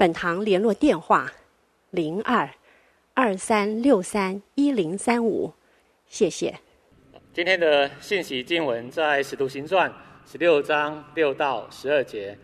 [0.00, 1.30] 本堂联络电话：
[1.90, 2.48] 零二
[3.12, 5.52] 二三六三一零三五，
[6.06, 6.58] 谢谢。
[7.34, 9.90] 今天的信息经文在《使徒行传》
[10.24, 12.34] 十六章六到十二节，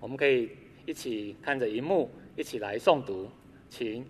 [0.00, 0.50] 我们可以
[0.84, 3.30] 一起看着荧幕，一起来诵读。
[3.70, 4.04] 请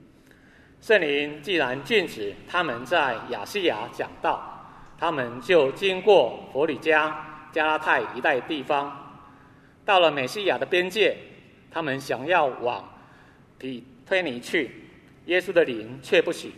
[0.81, 9.21] 圣灵既然禁止他们在亚细亚讲道，他们就经过弗里加、加拉太一带地方，
[9.85, 11.15] 到了美西亚的边界。
[11.77, 12.89] 他们想要往
[13.59, 14.71] 庇推尼去，
[15.27, 16.53] 耶稣的灵却不许。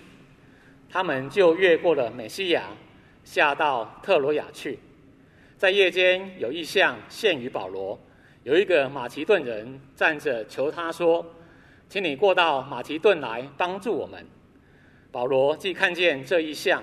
[0.88, 2.69] 他们就越过了美西亚，
[3.24, 4.78] 下到特罗亚去。
[5.56, 7.98] 在夜间有异象现于保罗，
[8.44, 11.27] 有一个马其顿人站着求他说
[11.91, 14.24] ：“请你过到马其顿来帮助我们。”
[15.11, 16.80] 保罗既看见这异象，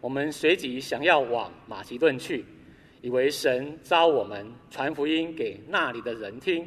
[0.00, 2.46] 我们随即想要往马其顿去，
[3.02, 6.66] 以为神召我们传福音给那里的人听。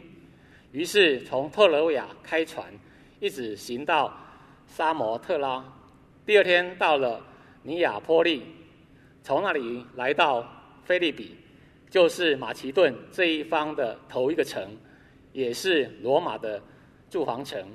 [0.72, 2.72] 于是从特罗亚开船，
[3.20, 4.16] 一直行到
[4.68, 5.64] 沙摩特拉。
[6.26, 7.26] 第二天到了
[7.64, 8.44] 尼亚波利，
[9.23, 10.45] 从那里来到
[10.84, 11.36] 菲利比，
[11.90, 14.76] 就是马其顿这一方的头一个城，
[15.32, 16.62] 也是罗马的
[17.10, 17.66] 住房城。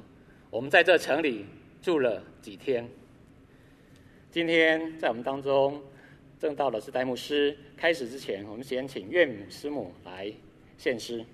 [0.50, 1.46] 我们在这城里
[1.80, 2.86] 住了几天。
[4.30, 5.82] 今天在我们当中
[6.38, 7.56] 正道的是戴牧师。
[7.76, 10.32] 开始之前，我们先请岳母师母来
[10.76, 11.24] 献诗。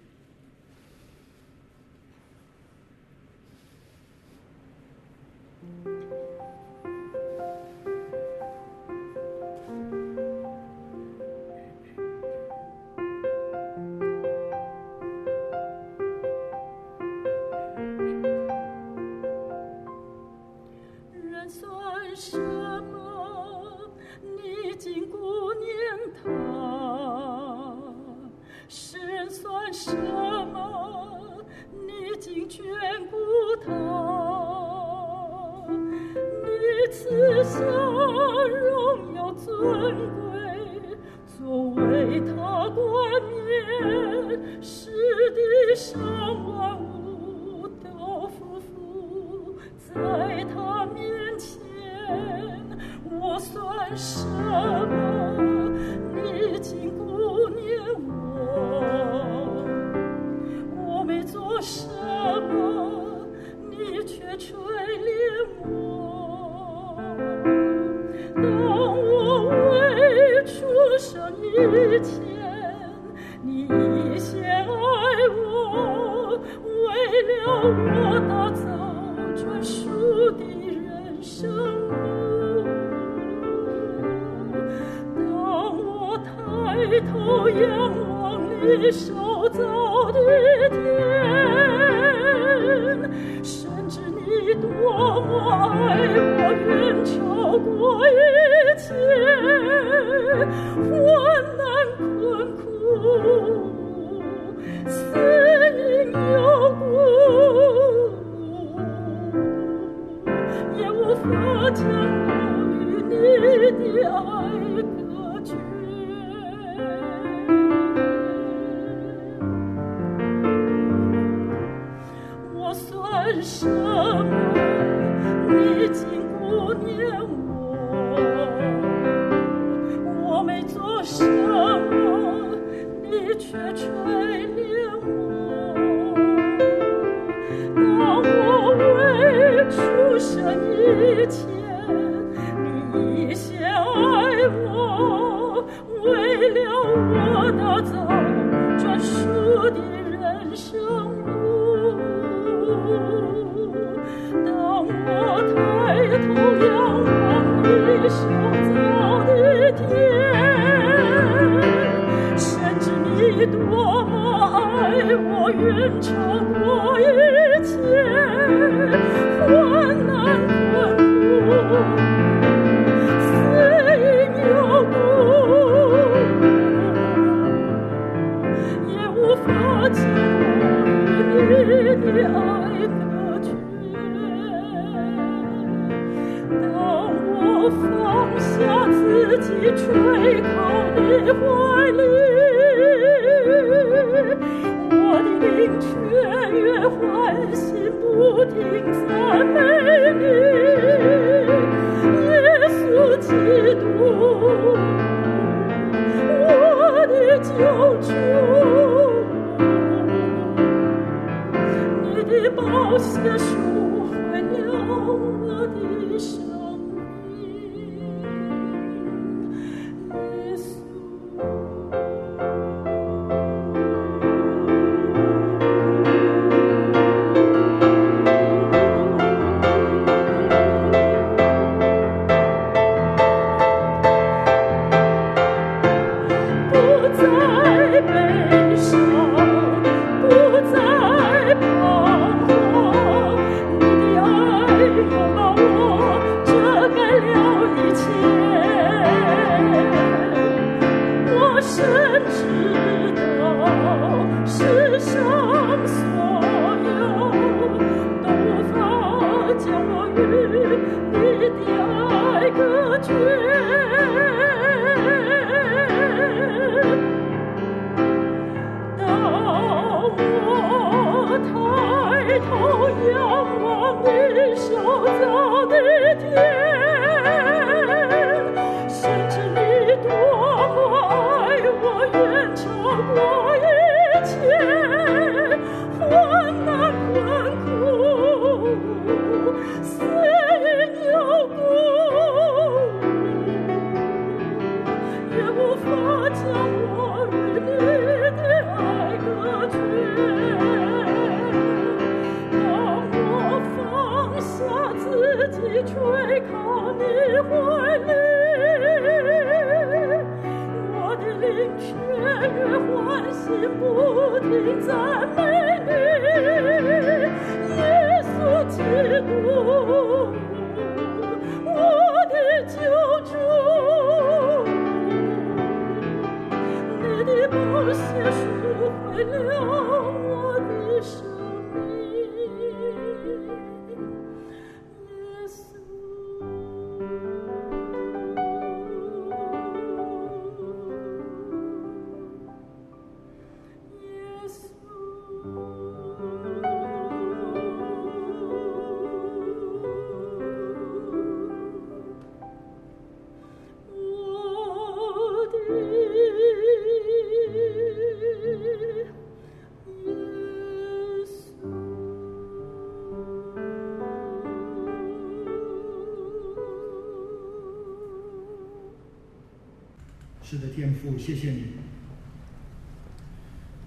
[371.18, 371.64] 谢谢你。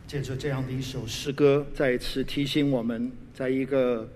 [0.05, 4.09] 借着这样的一首诗歌，再一次提醒我们，在一个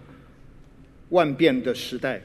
[1.09, 2.21] 万变的时代，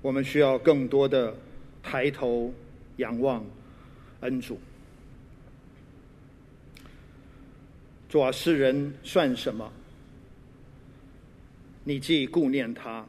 [0.00, 1.36] 我们需要更多的
[1.82, 2.54] 抬头
[2.98, 3.44] 仰望
[4.20, 4.60] 恩主。
[8.08, 9.72] 主啊，世人算什么？
[11.82, 13.04] 你既顾念他；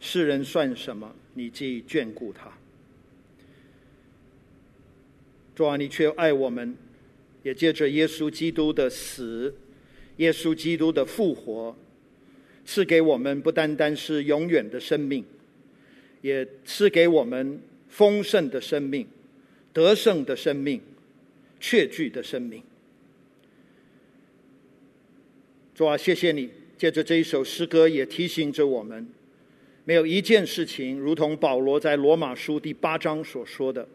[0.00, 1.14] 世人算什么？
[1.34, 2.50] 你既眷顾他。
[5.56, 6.76] 主啊，你却爱我们，
[7.42, 9.54] 也借着耶稣基督的死，
[10.18, 11.74] 耶稣基督的复活，
[12.66, 15.24] 赐给我们不单单是永远的生命，
[16.20, 17.58] 也赐给我们
[17.88, 19.06] 丰盛的生命、
[19.72, 20.78] 得胜的生命、
[21.58, 22.62] 确据的生命。
[25.74, 29.08] 主啊，谢谢你，借着这一首诗歌，也提醒着我们，
[29.86, 33.88] 没有一件事情，如同保罗在罗马书第八章所说的。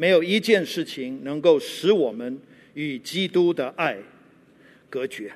[0.00, 2.38] 没有一件事情能够使我们
[2.74, 3.98] 与基督的爱
[4.88, 5.32] 隔绝。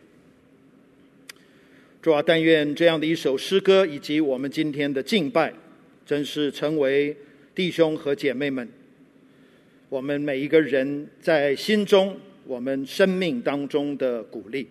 [2.01, 5.53] 主啊，但愿这样的一首诗歌以及我们今天的敬拜，
[6.07, 7.17] 真是成为
[7.57, 8.69] 弟兄和姐妹们，
[9.89, 12.17] 我们每一个人在心中、
[12.47, 14.69] 我们生命当中的鼓励。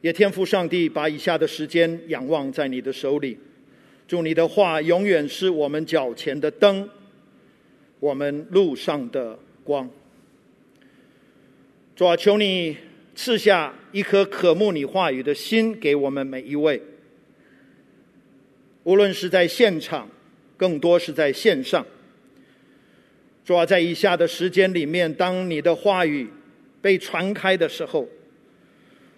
[0.00, 3.36] 也天父上帝把以下的时间仰望在你的手里，
[4.08, 6.88] 祝你的话永远是我们脚前的灯。
[8.02, 9.88] 我们路上的光，
[11.94, 12.76] 主啊，求你
[13.14, 16.82] 赐下一颗渴慕你话语的心给我们每一位。
[18.82, 20.08] 无论是在现场，
[20.56, 21.86] 更多是在线上。
[23.44, 26.28] 主啊，在以下的时间里面，当你的话语
[26.80, 28.08] 被传开的时候，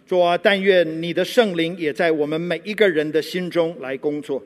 [0.07, 4.45] 主啊，但愿你的圣灵也在我们每一个人的心中来工作。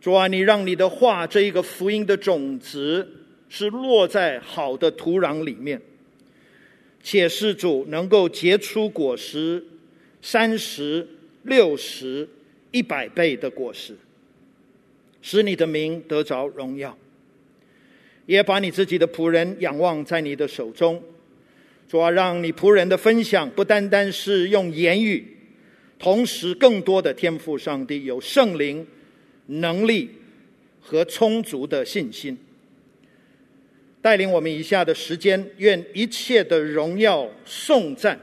[0.00, 3.06] 主啊，你让你的话这一个福音的种子
[3.48, 5.80] 是落在好的土壤里面，
[7.02, 9.64] 且是主能够结出果实，
[10.22, 11.06] 三十、
[11.42, 12.28] 六十、
[12.70, 13.96] 一百倍的果实，
[15.20, 16.96] 使你的名得着荣耀。
[18.26, 21.02] 也把你自己的仆人仰望在你的手中，
[21.88, 25.26] 主啊，让你仆人的分享不单单是用言语，
[25.98, 28.86] 同时更多的天赋上帝有圣灵
[29.48, 30.10] 能力
[30.80, 32.38] 和充足的信心，
[34.00, 38.18] 带领我们以下的时间，愿一切的荣耀颂赞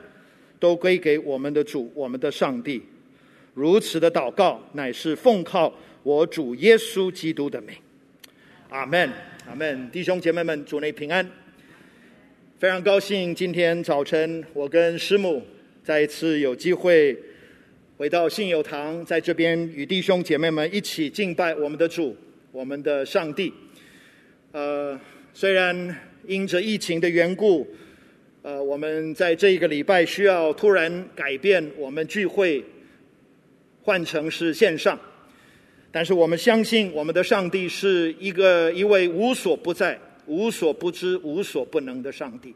[0.60, 2.82] 都归给我们的主，我们的上帝。
[3.54, 7.76] 如此的祷告，乃是奉靠我主耶稣基督的名。
[8.70, 9.10] 阿门。
[9.48, 11.30] 阿门，弟兄姐妹们，主内平安。
[12.58, 15.46] 非常高兴今天早晨我跟师母
[15.84, 17.16] 再一次有机会
[17.98, 22.14] 回到信友堂，在这边与弟兄姐妹们一起敬拜我们的主，
[22.52, 23.54] 我们的上帝。
[24.52, 25.00] 呃，
[25.34, 25.96] 虽然
[26.28, 27.66] 因着疫情的缘故，
[28.42, 32.62] 呃，我们在这一个礼拜需要突然改变我们聚会，
[33.82, 35.00] 换成是线上。
[35.90, 42.54] 但是我们相信，我们的上帝是一个一位无所不在、无所不知、无所不能的上帝。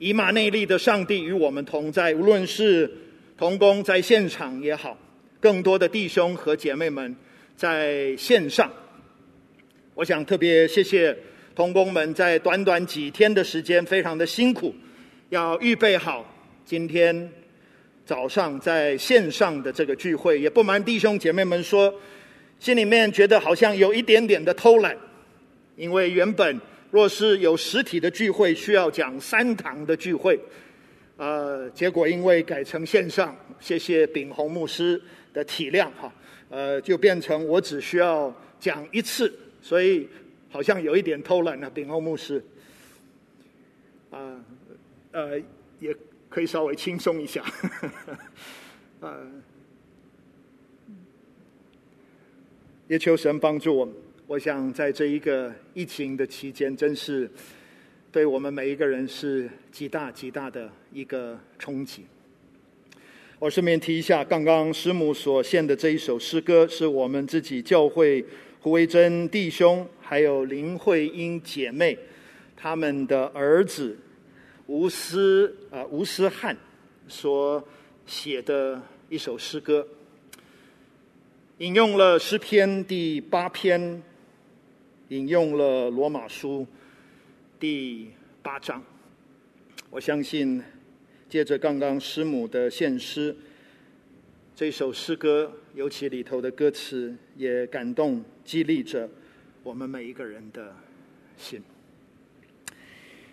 [0.00, 2.90] 以马内利的上帝与我们同在，无论是
[3.36, 4.96] 同工在现场也好，
[5.40, 7.14] 更多的弟兄和姐妹们
[7.56, 8.70] 在线上。
[9.94, 11.16] 我想特别谢谢
[11.54, 14.74] 同工们在短短几天的时间，非常的辛苦，
[15.30, 16.24] 要预备好
[16.64, 17.30] 今天
[18.04, 20.40] 早上在线上的这个聚会。
[20.40, 21.92] 也不瞒弟兄姐妹们说。
[22.60, 24.96] 心里面觉得好像有一点点的偷懒，
[25.76, 26.58] 因为原本
[26.90, 30.38] 若是有实体的聚会，需要讲三堂的聚会，
[31.16, 35.00] 呃，结果因为改成线上，谢谢炳宏牧师
[35.32, 36.12] 的体谅哈，
[36.48, 40.08] 呃，就变成我只需要讲一次，所以
[40.50, 42.44] 好像有一点偷懒了，炳宏牧师，
[44.10, 44.44] 啊，
[45.12, 45.38] 呃，
[45.80, 45.94] 也
[46.28, 47.42] 可以稍微轻松一下，
[49.00, 49.26] 啊、 呃。
[52.86, 53.94] 也求神帮助我们。
[54.26, 57.28] 我想在这一个疫情的期间，真是
[58.14, 62.04] 对我们每一个人是极大极大的一个冲击。
[63.40, 68.24] 我顺便提一下，刚刚师母所献的这一首诗歌，是我们自己教会
[68.60, 71.98] 胡维珍弟兄还有林慧英姐妹
[72.56, 73.98] 他们的儿子
[74.66, 76.56] 吴思啊吴思汉
[77.08, 77.66] 所
[78.06, 79.84] 写的一首诗歌。
[81.58, 84.00] 引用了诗篇第八篇，
[85.08, 86.64] 引用了罗马书
[87.66, 88.10] 第
[88.42, 88.84] 八章。
[89.88, 90.62] 我相信，
[91.30, 93.34] 借着刚刚师母的献诗，
[94.54, 99.08] 这首诗歌尤其里头的歌词，也感动激励着
[99.62, 100.76] 我们每一个人的
[101.38, 101.62] 心。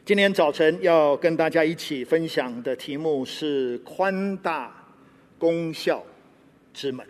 [0.06, 4.96] 今天早晨要跟大家一起分享的题目是“宽大
[5.38, 6.06] 功效
[6.74, 7.06] 之门”。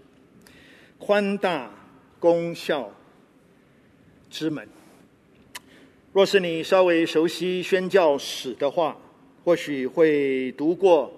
[0.98, 1.72] 宽大
[2.20, 2.92] 功效
[4.28, 4.68] 之门。
[6.14, 8.98] 若是你稍微熟悉宣教史的话，
[9.46, 11.10] 或许会读过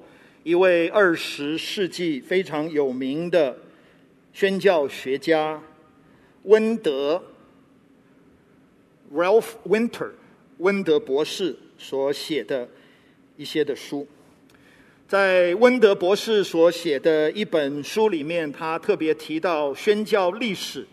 [0.43, 3.57] 一位二十世纪非常有名的
[4.33, 5.59] 宣教学家
[6.43, 7.23] 温德
[9.12, 10.12] （Ralph Winter）
[10.59, 12.69] 温德博士所写的
[13.35, 14.07] 一些的书。
[15.07, 20.85] 在温德博士所写的一本书里面，他特别提到宣教历史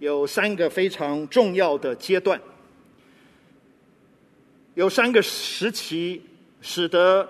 [0.00, 2.38] 有三个非常重要的阶段，
[4.78, 6.22] 有三个时期，
[6.60, 7.28] 使得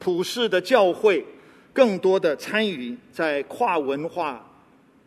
[0.00, 1.24] 普世的教会
[1.72, 4.44] 更多的参与在跨文化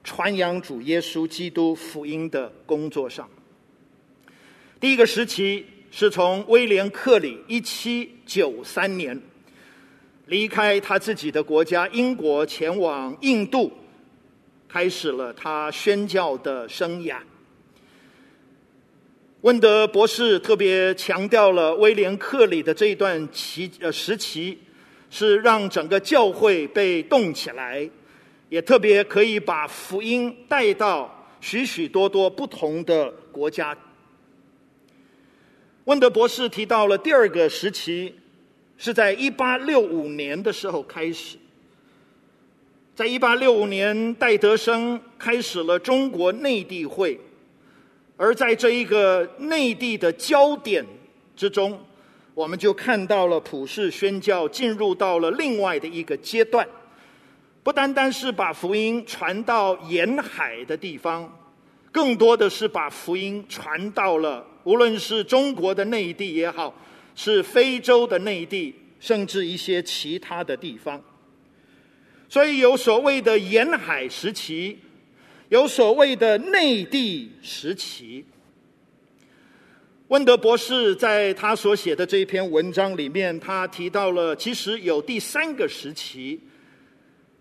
[0.01, 3.29] 传扬主耶稣基督福音的工作上。
[4.79, 9.21] 第一个时期是从威廉克里一七九三年。
[10.27, 13.69] 离开他自己的国家英国，前往印度，
[14.69, 17.17] 开始了他宣教的生涯。
[19.45, 24.57] 温德博士特别强调了威廉克里的这一段期呃时期，
[25.11, 27.87] 是让整个教会被动起来，
[28.49, 33.77] 也特别可以把福音带到许许多多不同的国家。
[35.83, 38.15] 温德博士提到了第二个时期。
[38.77, 41.37] 是在一八六五年的时候开始，
[42.93, 47.17] 在一八六五年，戴德生开始了中国内地会，
[48.17, 50.85] 而在这一个内地的焦点
[51.35, 51.79] 之中，
[52.33, 56.67] 我们就看到了普世宣教进入到了另外的一个阶段，
[57.61, 61.29] 不单单是把福音传到沿海的地方，
[61.91, 66.73] 更多的是把福音传到了无论是中国的内地也好，
[67.15, 71.01] 是非洲的内地，甚至一些其他的地方。
[72.27, 74.79] 所以有所谓的沿海时期，
[75.49, 78.25] 有所谓的内地时期。
[80.07, 86.39] 温德博士在他所写的这一篇文章里面，他提到了其实有第三个时期。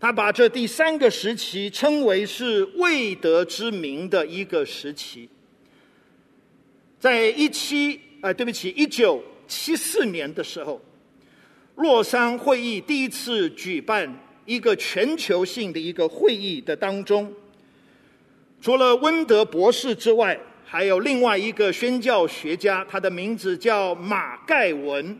[0.00, 5.26] 他把这第三个时期称为是未得之名的一个时期，
[7.00, 10.78] 在一七，呃，对不起，一九七四年的时候，
[11.76, 17.32] 洛桑会议第一次举办一个全球性的一个会议的当中，
[18.64, 25.18] 除了温德博士之外，还有另外一个宣教学家，他的名字叫马盖文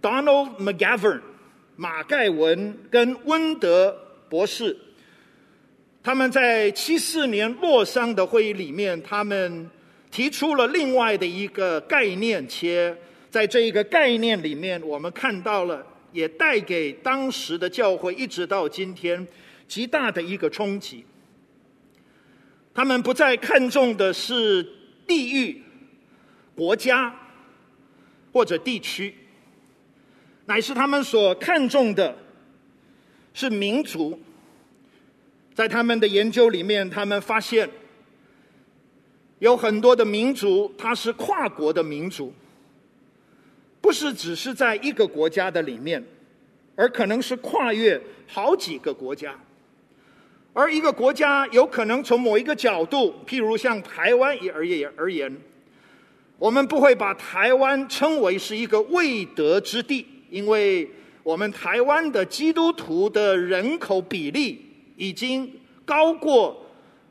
[0.00, 1.20] ，Donald McGavern）。
[1.76, 3.94] 马盖文跟温德
[4.30, 4.74] 博士，
[6.02, 9.70] 他们在七四年洛桑的会议里面，他们
[10.10, 12.96] 提出了另外的一个概念，且
[13.30, 19.28] 在这一个概念里面，我们看到了，也带给当时的教会一直到今天
[19.68, 21.04] 极大的一个冲击。
[22.76, 24.62] 他们不再看重的是
[25.06, 25.62] 地域、
[26.54, 27.10] 国家
[28.34, 29.14] 或者地区。
[30.44, 32.14] 乃是他们所看重的，
[33.32, 34.20] 是民族。
[35.54, 37.66] 在他们的研究里面，他们发现
[39.38, 42.30] 有很多的民族，它是跨国的民族，
[43.80, 46.04] 不是只是在一个国家的里面，
[46.74, 49.34] 而可能是跨越好几个国家。
[50.56, 55.30] 而一个国家有可能从某一个角度，譬如像台湾也而言而言，
[56.38, 60.06] 我们不会把台湾称为是一个未得之地。
[60.30, 60.90] 因为
[61.22, 64.64] 我们台湾的基督徒的人口比例
[64.96, 65.52] 已经
[65.84, 66.66] 高过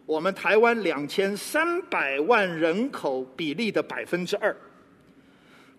[0.07, 4.55] 我们台湾两千三百万人口比例的百分之二，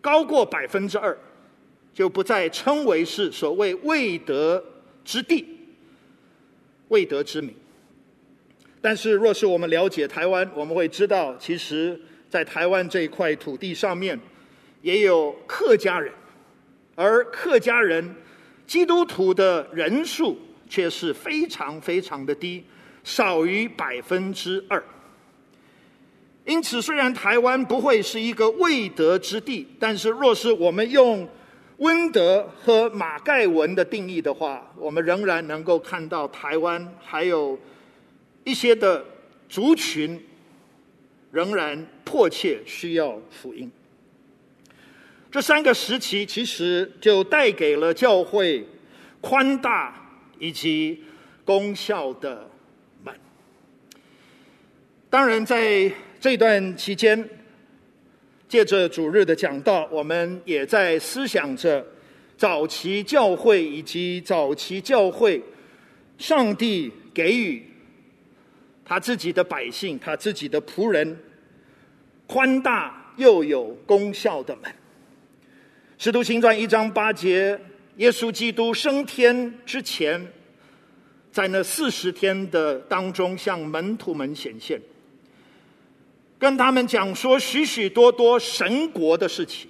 [0.01, 1.19] 高过百分之二，
[1.93, 4.62] 就不再称为是所谓未得
[5.05, 5.56] 之地、
[6.88, 7.55] 未得之民。
[8.81, 14.18] 但是，若是我们了解台湾，我们会知道，其实，在台湾这一块土地上面，
[14.83, 16.12] 也有客家人。
[16.94, 18.14] 而客家人
[18.66, 22.64] 基督徒的人数却是非常非常的低，
[23.03, 24.83] 少于百分之二。
[26.44, 31.29] 因此，虽然台湾不会是一个未得之地，但是若是我们用
[31.79, 37.59] 温德和马盖文的定义的话，我们仍然能够看到台湾还有
[38.45, 39.05] 一些的
[39.49, 40.25] 族群
[41.31, 43.71] 仍然迫切需要福音。
[45.31, 48.67] 这三个时期其实就带给了教会
[49.21, 50.09] 宽大
[50.39, 51.05] 以及
[51.45, 52.49] 功效的
[53.05, 53.15] 门。
[55.11, 57.29] 当然，在这段期间，
[58.49, 61.85] 借着主日的讲道，我们也在思想着
[62.37, 65.43] 早期教会以及早期教会，
[66.19, 67.63] 上帝给予
[68.85, 71.19] 他自己的百姓、他自己的仆人
[72.27, 74.73] 宽大又有功效的门。
[75.99, 77.59] 使徒行传一章八节，
[77.97, 80.25] 耶稣基督升天之前，
[81.33, 84.81] 在那四十天的当中，向门徒们显现，
[86.38, 89.68] 跟他们讲说许许多多神国的事情，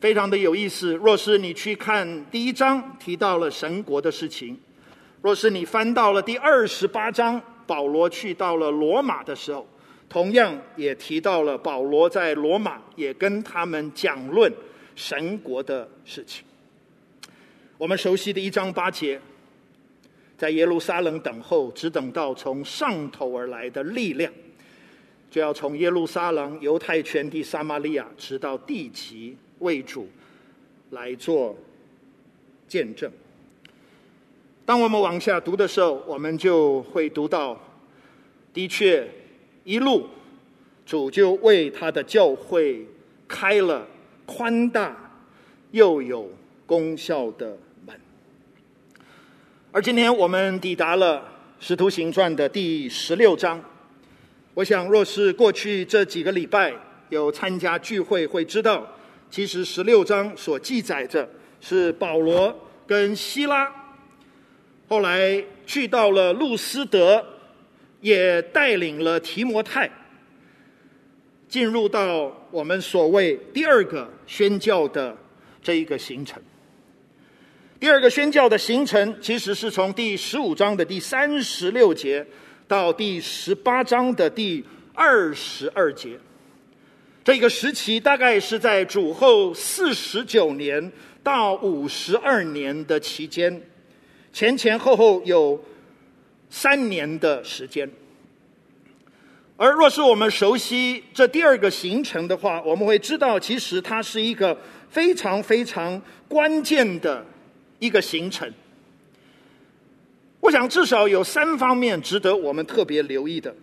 [0.00, 0.94] 非常的有意思。
[0.94, 4.54] 若是你去看第一章，提到了神国的事情；
[5.22, 9.66] 若是你翻到了第二十八章，保罗去到了罗马的时候，
[10.08, 14.52] 同样也提到了保罗在罗马也跟他们讲论。
[14.94, 16.44] 神国的事情，
[17.78, 19.18] 我们熟悉的一章八节，
[20.36, 24.30] 在耶路撒冷等候，只等到从上头而来的力量，
[25.32, 30.06] 就要从耶路撒冷、犹太全地、撒玛利亚，直到地极，为主
[30.90, 31.56] 来做
[32.68, 33.10] 见证。
[34.66, 37.58] 当我们往下读的时候，我们就会读到，
[38.52, 39.08] 的确，
[39.64, 40.06] 一路
[40.84, 42.86] 主就为他的教会
[43.26, 43.88] 开了。
[44.24, 44.94] 宽大
[45.72, 46.30] 又有
[46.64, 48.00] 功效的门，
[49.72, 51.18] 而今天我们抵达了
[51.58, 53.62] 《使徒行传》的第十六章。
[54.54, 56.74] 我想，若是过去这几个礼拜
[57.08, 58.86] 有参加聚会，会知道，
[59.30, 61.26] 其实十六章所记载着
[61.58, 62.54] 是保罗
[62.86, 63.72] 跟希拉，
[64.88, 67.24] 后来去到了路斯德，
[68.02, 69.90] 也带领了提摩太。
[71.48, 75.16] 进入到我们所谓第二个宣教的
[75.62, 76.42] 这一个行程。
[77.80, 82.26] 第二个宣教的行程，其实是从第十五章的第三十六节
[82.72, 86.18] 到第十八章的第二十二节。
[87.22, 90.90] 这个时期大概是在主后四十九年
[91.22, 93.60] 到五十二年的期间，
[94.32, 95.62] 前前后后有
[96.48, 97.86] 三年的时间。
[99.58, 104.58] 而若是我们熟悉这第二个行程的话，我们会知道，其实它是一个
[104.88, 107.22] 非常非常关键的
[107.78, 108.50] 一个行程。
[110.42, 113.54] 我想至少有三方面值得我们特别留意的。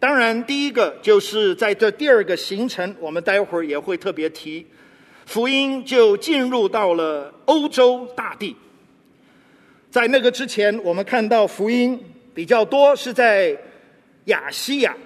[0.00, 4.66] 当然，第一个就是在这第二个行程，我们待会儿也会特别提，
[5.26, 8.56] 福音就进入到了欧洲大地。
[9.90, 13.54] 在那个之前，我们看到福音比较多是在
[14.26, 14.96] 亚西亚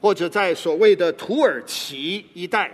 [0.00, 2.68] 或者在所谓的土耳其一带。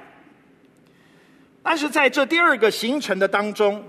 [1.63, 3.85] 但是在这第二个行程的当中，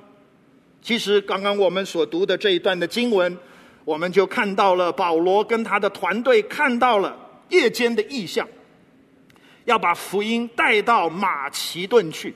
[0.81, 3.37] 其实刚刚我们所读的这一段的经文，
[3.85, 7.21] 我们就看到了保罗跟他的团队看到了。
[7.49, 8.47] 夜间的异象，
[9.65, 12.33] 要把福音带到马其顿去，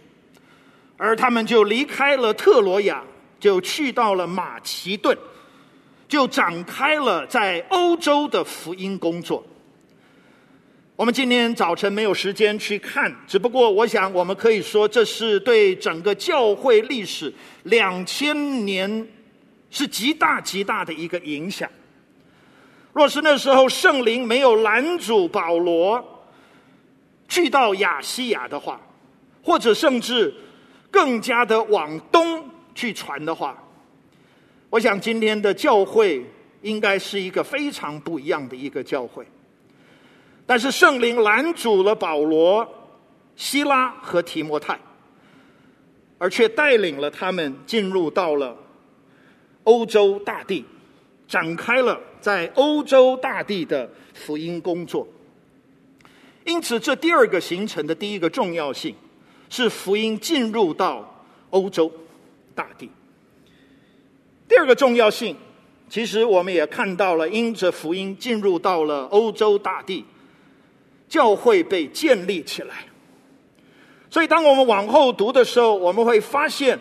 [0.98, 3.04] 而他们就离开了特罗亚，
[3.40, 5.18] 就去到了马其顿，
[6.08, 9.44] 就展开了在欧洲的福音工作。
[10.96, 17.34] 我们今天早晨没有时间去看，只不过我想我们可以说，这是对整个教会历史
[17.64, 19.08] 两千年
[19.72, 21.70] 是极大极大的一个影响。
[22.94, 26.26] 若是那时候圣灵没有拦阻保罗
[27.28, 28.82] 去到亚细亚的话，
[29.44, 30.34] 或者甚至
[30.90, 33.56] 更加的往东去传的话，
[34.72, 36.26] 我想今天的教会
[36.64, 39.26] 应该是一个非常不一样的一个教会。
[40.46, 42.68] 但是圣灵拦阻了保罗、
[43.36, 44.78] 西拉和提摩太，
[46.18, 48.58] 而却带领了他们进入到了
[49.70, 50.66] 欧洲大地。
[51.30, 55.08] 展开了在欧洲大地的福音工作，
[56.44, 58.96] 因此这第二个行程的第一个重要性
[59.48, 61.92] 是福音进入到欧洲
[62.56, 62.90] 大地。
[64.48, 65.36] 第二个重要性，
[65.88, 70.04] 其实我们也看到了，因着福音进入到了欧洲大地，
[71.08, 72.86] 教会被建立起来。
[74.10, 76.80] 所以，当我们往后读的时候，我们会发现，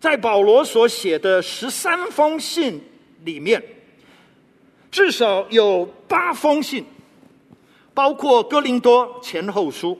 [0.00, 2.80] 在保罗所写的十三封信。
[3.24, 3.60] 里面
[4.92, 6.84] 至少有八封信，
[7.92, 9.98] 包括哥林多前后书，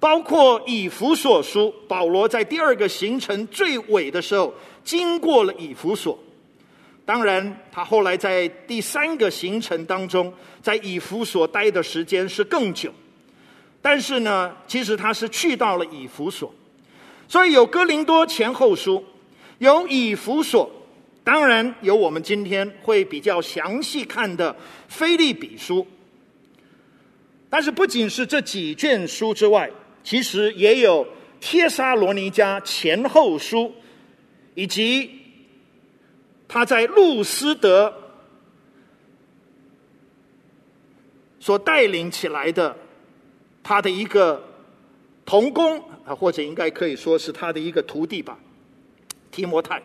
[0.00, 1.72] 包括以弗所书。
[1.86, 6.18] 保罗在第二个行程最尾的时候，经过了以弗所。
[7.06, 12.92] 当然，他后来在第三个行程当中，在以弗所待的时间是更久。
[13.80, 16.52] 但是呢，其实他是去到了以弗所，
[17.28, 19.02] 所以有哥林多前后书，
[19.60, 20.70] 有以弗所。
[21.22, 24.52] 当然有我们今天会比较详细看的
[24.88, 25.82] 《腓利比书》，
[27.50, 29.70] 但是不仅是这几卷书之外，
[30.02, 31.04] 其实也有
[31.38, 33.58] 《帖撒罗尼迦前后书》，
[34.54, 35.10] 以及
[36.48, 37.94] 他在路斯德
[41.38, 42.74] 所带领起来的
[43.62, 44.42] 他的一个
[45.26, 48.38] 同工啊，或者应该可以说是他的一个徒弟吧，
[49.30, 49.82] 提摩太。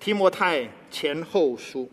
[0.00, 1.90] 提摩太前后书，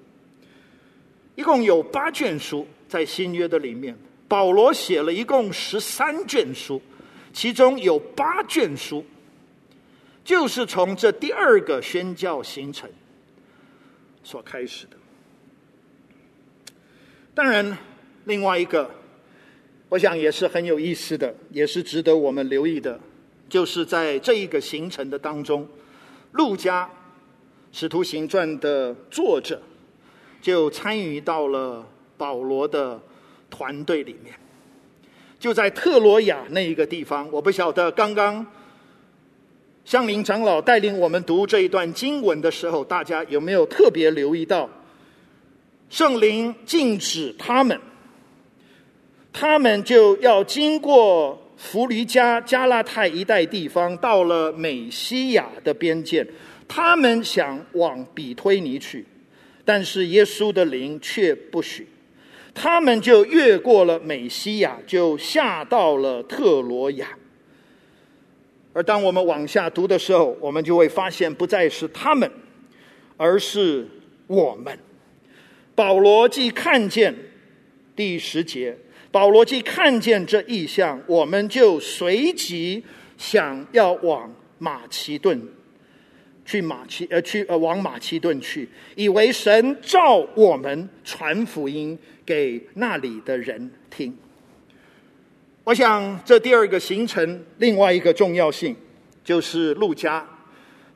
[1.35, 3.97] 一共有八卷书在新约的里面。
[4.27, 6.81] 保罗写了一共十三卷书，
[7.31, 9.05] 其中有八卷书
[10.23, 12.89] 就是从这第二个宣教行程
[14.23, 14.97] 所开始的。
[17.33, 17.77] 当然，
[18.25, 18.89] 另外一个，
[19.87, 22.99] 我想也是很有意思的，也是值得我们留意的，
[23.47, 25.67] 就是在这一个行程的当中，
[26.31, 26.85] 路加。
[27.79, 29.61] 《使徒行传》的作者
[30.41, 32.99] 就参与到了保罗的
[33.49, 34.35] 团队里面，
[35.39, 37.29] 就在特罗亚那一个地方。
[37.31, 38.45] 我不晓得刚刚
[39.85, 44.69] 香林长老带领我们读这一段经文的时候，大家有没有特别留意到
[45.89, 47.79] 圣灵禁止他们，
[49.31, 56.25] 他们就要经过弗吕家、加拉太一带地方，到了美西亚的边界。
[56.67, 59.05] 他们想往比推尼去，
[59.63, 61.87] 但是耶稣的灵却不许。
[62.53, 67.09] 他们就越过了美西亚，就下到了特罗亚。
[68.73, 72.29] 而当我们往下读的时候，我们就会发现，不再是他们，
[73.17, 73.87] 而是
[74.25, 74.77] 我们。
[75.75, 77.13] 保罗既看见
[77.95, 78.75] 第十节，
[79.11, 82.83] 保罗既看见这异象，我们就随即
[83.17, 85.41] 想要往马其顿。
[86.43, 94.13] 去马其呃去呃往马其顿去，以为神召我们传福音给那里的人听。
[95.63, 98.75] 我想这第二个行程另外一个重要性，
[99.23, 100.27] 就是路加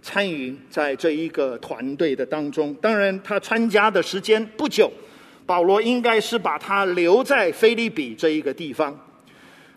[0.01, 2.73] 参与在这一个团队的当中。
[2.81, 4.91] 当然，他参加的时间不久，
[5.45, 8.97] 保罗应该是把他留在腓立比这一个地方。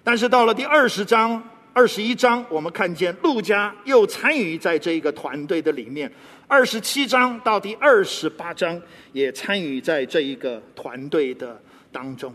[0.03, 1.43] 但是到了第二十章。
[1.75, 6.11] 二十一章，我们看见路加又参与在这一个团队的里面；
[6.49, 11.61] 二十七章到第二十八章也参与在这一个团队的
[11.93, 12.35] 当中。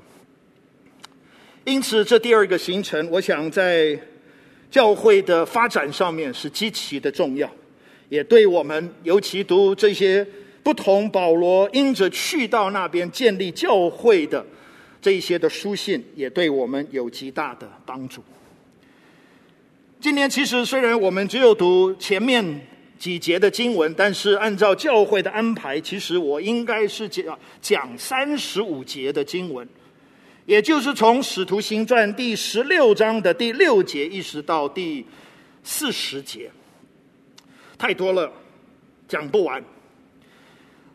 [1.65, 3.99] 因此，这第二个行程，我想在
[4.71, 7.51] 教会的发展上面是极其的重要，
[8.07, 10.25] 也对我们尤其读这些
[10.63, 14.43] 不同保罗因着去到那边建立教会的
[15.01, 18.23] 这一些的书信，也对我们有极大的帮助。
[19.99, 22.61] 今年其实虽然我们只有读前面
[22.97, 29.67] 几节的经文，但是按照教会的安排，其实我应该是讲讲三十五节的经文，
[30.45, 35.05] 也就是从《使徒行传》第十六章的第六节一直到第
[35.63, 36.49] 四十节，
[37.77, 38.31] 太多了，
[39.07, 39.63] 讲不完。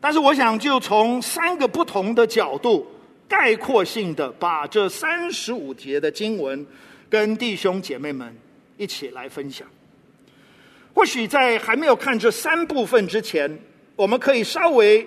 [0.01, 2.87] 但是我想就从三个不同的角度，
[3.29, 6.67] 概括性的把这三十五节的经文
[7.09, 8.37] 跟弟兄姐妹们。
[8.81, 9.67] 一起来分享。
[10.95, 13.59] 或许在还没有看这三部分之前，
[13.97, 15.05] 我们可以稍微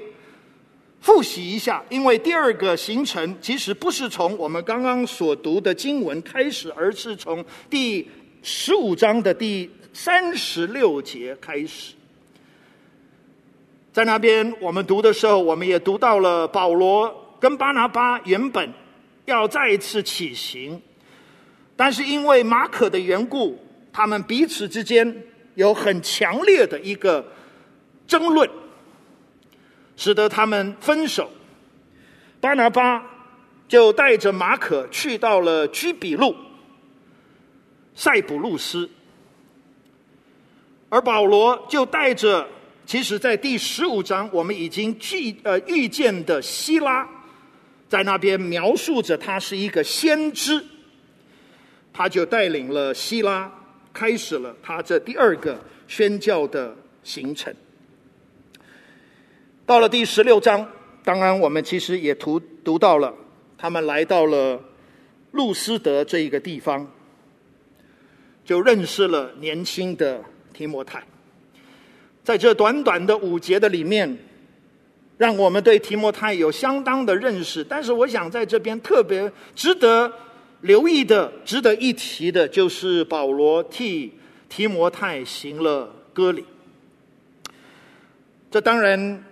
[0.99, 8.05] 复习一下，因为第二个行程其实不是从我们刚刚所读的经文开始，而是从第
[8.43, 11.93] 十五章的第三十六节开始。
[13.93, 18.73] 在那边我们读的时候，我们也读到了保罗跟巴拿巴原本
[19.25, 20.81] 要再一次起行。
[21.75, 23.59] 但是因为马可的缘故，
[23.91, 25.23] 他们彼此之间
[25.55, 27.25] 有很强烈的一个
[28.07, 28.49] 争论，
[29.97, 31.29] 使得他们分手。
[32.39, 33.03] 巴拿巴
[33.67, 36.35] 就带着马可去到了居比路、
[37.93, 38.89] 塞浦路斯，
[40.89, 42.47] 而保罗就带着，
[42.85, 47.07] 其实在第十五章我们已经遇呃遇见的希拉，
[47.87, 50.63] 在那边描述着他是一个先知。
[51.93, 53.51] 他就带领了希拉，
[53.93, 57.53] 开始了他这第二个宣教的行程。
[59.65, 60.67] 到了第十六章，
[61.03, 63.13] 当然我们其实也读读到了，
[63.57, 64.61] 他们来到了
[65.31, 66.89] 路斯德这一个地方，
[68.43, 71.03] 就认识了年轻的提摩太。
[72.23, 74.17] 在这短短的五节的里面，
[75.17, 77.63] 让我们对提摩太有相当的认识。
[77.63, 80.11] 但是我想在这边特别值得。
[80.61, 84.13] 留意的、值得一提的，就是保罗替
[84.47, 86.45] 提摩太行了割礼。
[88.51, 89.25] 这当然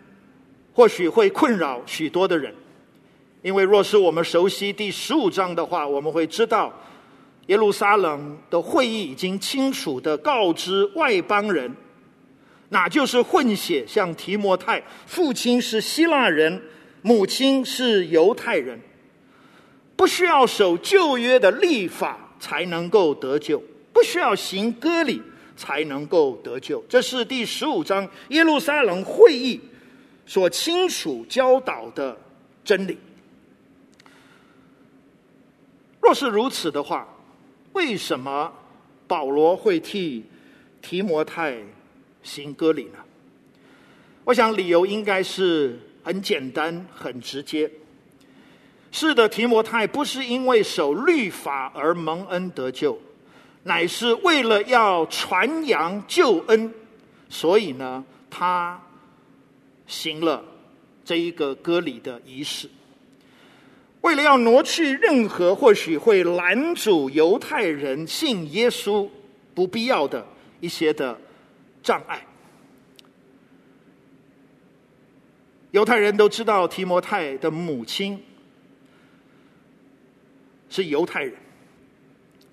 [0.73, 2.51] 或许会困扰许多的人，
[3.43, 6.73] 因为若是我们熟悉第十五章的话，我们会知道
[7.45, 11.71] 耶路撒冷的会议已经清楚的告知外邦人，
[12.69, 16.61] 那就是混血，像提摩太，父亲是希腊人，
[17.01, 18.79] 母亲是犹太人。
[19.95, 25.21] 不需要守旧约的立法才能够得救，不需要行割礼
[25.57, 26.81] 才能够得救。
[26.87, 29.59] 这是第十五章耶路撒冷会议
[30.25, 32.17] 所清楚教导的
[32.63, 32.97] 真理。
[35.99, 37.05] 若是如此的话，
[37.73, 38.53] 为什么
[39.05, 40.23] 保罗会替
[40.81, 41.57] 提摩太
[42.29, 42.99] 行割礼呢？
[44.23, 47.69] 我想理由应该是很简单、很直接。
[48.91, 52.99] 是的，提摩太不是因为守律法而蒙恩得救，
[53.63, 56.71] 乃是为了要传扬救恩，
[57.29, 58.79] 所以呢，他
[59.87, 60.43] 行了
[61.03, 62.69] 这一个割礼的仪式，
[64.01, 69.07] 为了要挪去任何或许会拦阻犹太人信耶稣
[69.55, 70.23] 不必要的
[70.59, 71.19] 一些的
[71.81, 72.25] 障碍。
[75.71, 78.23] 犹太人都知道提摩太的母亲。
[80.71, 81.33] 是犹太人，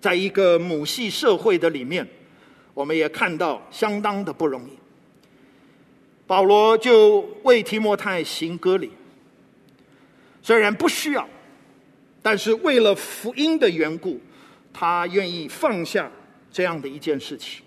[0.01, 2.09] 在一个母系社会的里面，
[2.73, 4.73] 我们也看到相当的不容易。
[6.27, 8.91] 保罗就为提摩太行割礼，
[10.41, 11.29] 虽然不需要，
[12.23, 14.19] 但是为了福音的缘故，
[14.73, 16.11] 他愿意放下
[16.51, 17.63] 这样的一件事情。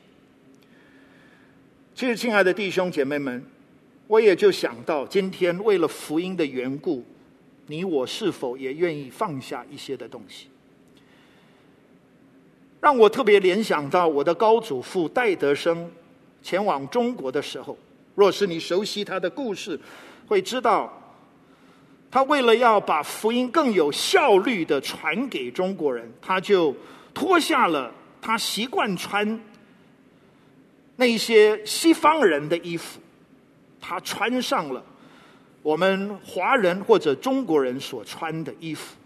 [1.99, 3.45] 其实，亲爱的弟兄姐妹们，
[4.07, 7.03] 我也就想到，今天为了福音的缘故。
[7.67, 10.47] 你我是否也愿意放下一些的东西？
[12.79, 15.91] 让我特别联想到我的高祖父戴德生
[16.41, 17.77] 前往中国的时候，
[18.15, 19.77] 若是你熟悉他的故事，
[20.25, 20.89] 会知道，
[22.09, 26.73] 他为了要把福音更有效率的传给中国人，他就
[27.13, 29.37] 脱下了他习惯穿
[30.99, 32.99] 那些西方人的衣服，
[33.79, 34.83] 他穿上了
[35.63, 38.97] 我们华人或者中国人所穿的衣服。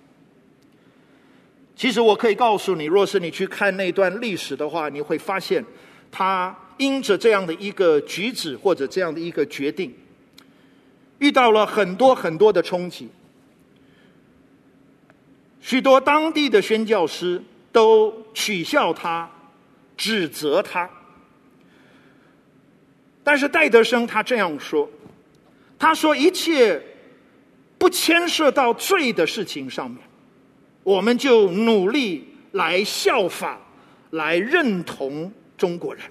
[1.75, 5.63] 其实我可以告诉你，若是你去看那段历史的话，你会发现，
[6.11, 9.93] 他因着这样的一个举止或者这样的一个决定，
[11.19, 13.07] 遇到了很多很多的冲击。
[15.61, 17.39] 许多当地的宣教师
[17.71, 19.29] 都取笑他，
[19.95, 20.89] 指责他。
[23.23, 24.89] 但是戴德生他这样说，
[25.79, 26.81] 他说一切
[27.77, 29.99] 不牵涉到罪的事情上面。
[30.83, 33.57] 我们就努力来效法，
[34.11, 36.03] 来认同中国人，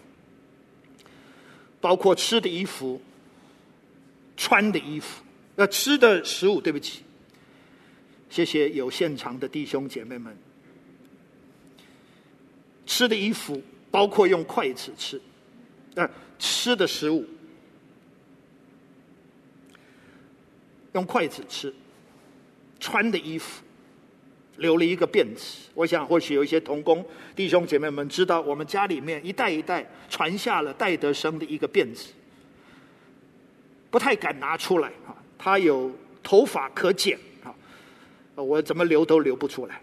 [1.79, 2.99] 包括吃的衣服、
[4.35, 5.23] 穿的衣服，
[5.57, 6.59] 呃，吃的食物。
[6.59, 7.03] 对不起，
[8.31, 10.35] 谢谢有现场的弟兄姐妹们。
[12.87, 15.21] 吃的衣服包括用筷子吃，
[15.95, 17.25] 呃，吃的食物
[20.93, 21.75] 用筷子吃，
[22.81, 23.63] 穿的衣服。
[24.59, 32.13] 留了一个辫子，我想或许有一些同工弟兄姐妹们知道，我们家里面一代一代传下了戴德生的一个辫子，
[33.91, 35.91] 不太敢拿出来啊，他有
[36.23, 37.53] 头发可剪啊，
[38.35, 39.81] 我怎么留都留不出来，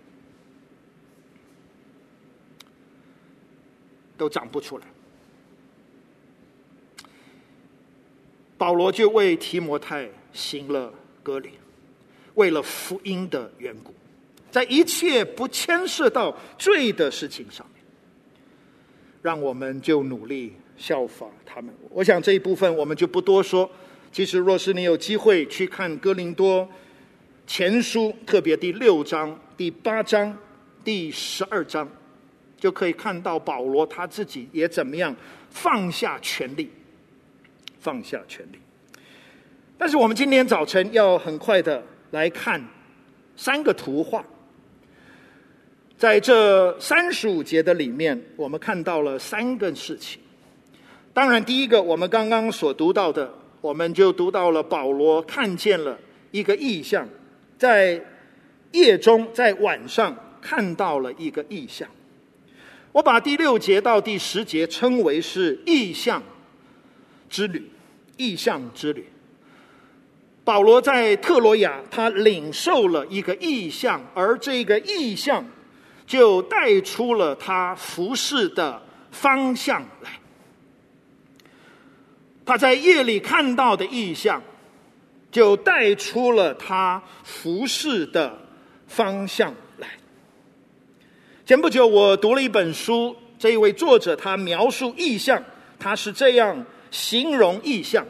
[4.16, 4.86] 都长不出来。
[8.60, 10.94] 保罗就为提摩太行了
[11.24, 11.52] 割礼，
[12.36, 13.94] 为了福音的缘故。
[14.52, 17.82] 在一切不牵涉到罪的事情上面，
[19.22, 21.74] 让我们就努力效法他们。
[21.90, 23.70] 我想这一部分我们就不多说。
[24.12, 26.68] 其实，若是你有机会去看哥林多
[27.48, 30.36] 前书，特别第六章、第八章、
[30.84, 31.88] 第十二章，
[32.58, 35.16] 就可以看到保罗他自己也怎么样
[35.52, 36.72] 放下权力，
[37.80, 38.60] 放下权力。
[39.78, 42.64] 但是我们今天早晨要很快的来看
[43.36, 44.24] 三个图画。
[45.98, 50.22] 在这三十五节的里面，我们看到了三个事情。
[51.14, 56.00] 当然，第一个我们刚刚所读到的，我们就读到了保罗看见了
[56.32, 57.06] 一个异象，
[57.58, 58.02] 在
[58.72, 61.86] 夜中，在晚上看到了一个异象。
[62.94, 66.24] 我把第六节到第十节称为是异象
[67.30, 67.70] 之旅，
[68.18, 69.08] 异象之旅。
[70.44, 75.46] 保罗在特罗亚，他领受了一个异象，而这个异象。
[76.08, 80.10] 就带出了他服侍的方向来。
[82.44, 84.42] 他在夜里看到的异象，
[85.32, 88.36] 就带出了他服侍的
[88.88, 89.88] 方向来。
[91.46, 95.40] 前不久我读了一本书，这一位作者他描述异象，
[95.78, 98.06] 他是这样形容意象：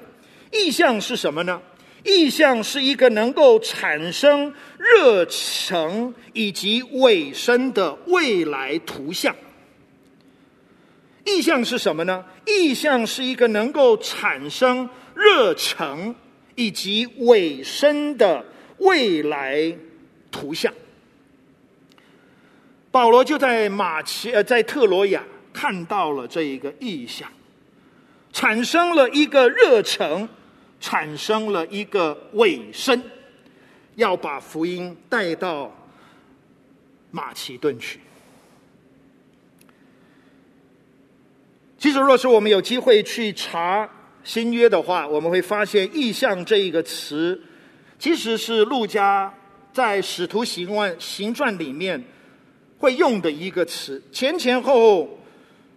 [0.51, 1.61] 意象是什么呢？
[2.03, 9.35] 意象是一个能够产生热诚以及尾声的未来图像。
[11.25, 12.23] 意象是什么呢？
[12.45, 16.15] 意象是一个能够产生热诚
[16.55, 18.43] 以及尾声的
[18.77, 19.75] 未来
[20.31, 20.73] 图像。
[22.89, 25.21] 保罗就在马其呃，在特罗亚
[25.53, 27.29] 看到了这一个意象，
[28.31, 30.27] 产生了一个热诚。
[30.81, 33.03] 产生了一个尾声，
[33.95, 35.69] 要把福音带到
[37.11, 37.99] 马其顿去。
[41.77, 43.89] 其实，若是我们有机会去查
[44.23, 47.37] 新约的话，我们会发现“意象”这一个词，
[47.99, 49.33] 其实是路加
[49.73, 52.01] 在使徒行传行传里面
[52.77, 55.18] 会用的一个词，前前后后。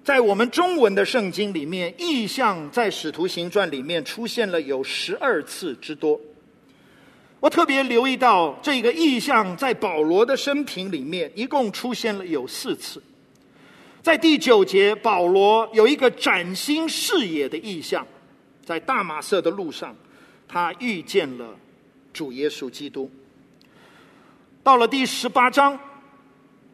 [0.04, 6.20] 在我们中文的圣经里面，意象在使徒行传里面出现了有十二次之多。
[7.38, 13.00] 我特别留意到这个意象在保罗的生平里面一共出现了有四次。
[14.02, 18.04] 在第九节，保罗有一个崭新视野的意象，
[18.64, 19.94] 在大马色的路上，
[20.48, 21.54] 他遇见了
[22.12, 23.08] 主耶稣基督。
[24.64, 25.78] 到了第十八章。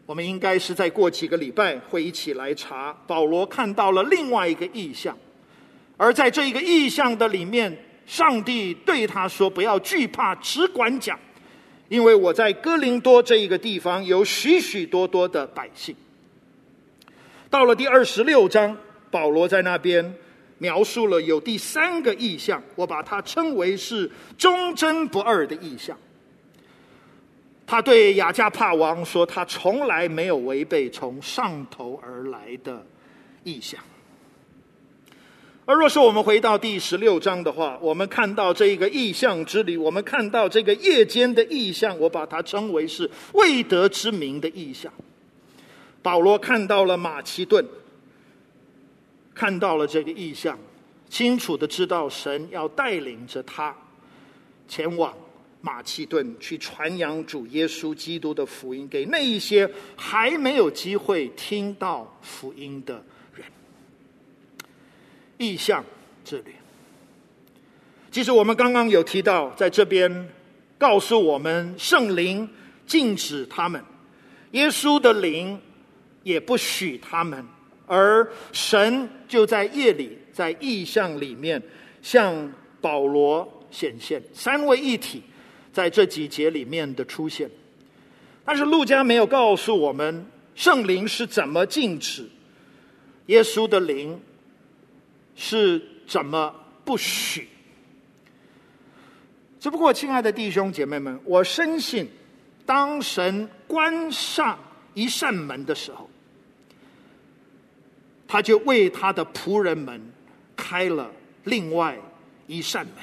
[0.09, 2.97] 我们应该是再过几个礼拜会一起来查。
[3.07, 5.15] 保罗看到了另外一个异象，
[5.99, 11.21] 而在这一个异象的里面，上帝对他说：“不要惧怕，只管讲，
[11.91, 15.95] 因为我在哥林多这一个地方有许许多多的百姓。”
[17.51, 18.75] 到了第二十六章，
[19.11, 20.15] 保罗在那边
[20.57, 25.95] 描述了有第三个异象，我把它称为是忠贞不二的异象。
[27.71, 32.83] 他对雅加帕王说：“他从来没有违背从上头而来的
[33.45, 33.79] 意象。”
[35.67, 44.91] 而若是我们回到第十六章的话，我们看到这个意象之旅，我们看到这个夜间的意象，我把它称为是未得之名的意象。
[46.01, 47.63] 保罗看到了马其顿，
[49.35, 50.59] 看到了这个意象，
[51.11, 53.77] 清楚的知道神要带领着他
[54.67, 55.15] 前往
[55.61, 63.03] 马其顿去传扬主耶稣基督的福音，给那一些还没有机会听到福音的。
[65.37, 65.85] 异象
[66.25, 66.55] 之旅。
[68.11, 70.29] 其实我们刚刚有提到，在这边
[70.77, 72.49] 告诉我们，圣灵
[72.87, 73.81] 禁止他们，
[74.53, 75.61] 耶稣的灵
[76.25, 77.45] 也不许他们，
[77.87, 81.63] 而神就在夜里，在异象里面
[82.03, 85.23] 向保罗显现，三位一体
[85.73, 87.51] 在这几节里面的出现。
[88.45, 92.29] 但是路加没有告诉我们，圣灵是怎么禁止
[93.27, 94.21] 耶稣的灵。
[95.41, 96.53] 是怎么
[96.85, 97.47] 不许？
[99.61, 102.09] 只不过，亲爱的弟兄姐妹们，我深信，
[102.67, 104.59] 当神关上
[104.95, 106.11] 一扇门的时候，
[108.27, 110.03] 他就为他的仆人们
[110.57, 111.09] 开了
[111.45, 111.97] 另外
[112.49, 112.95] 一扇门，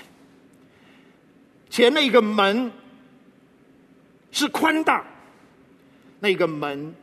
[1.76, 2.71] 前那个门
[4.32, 5.05] 是宽大，
[6.21, 6.95] 那个门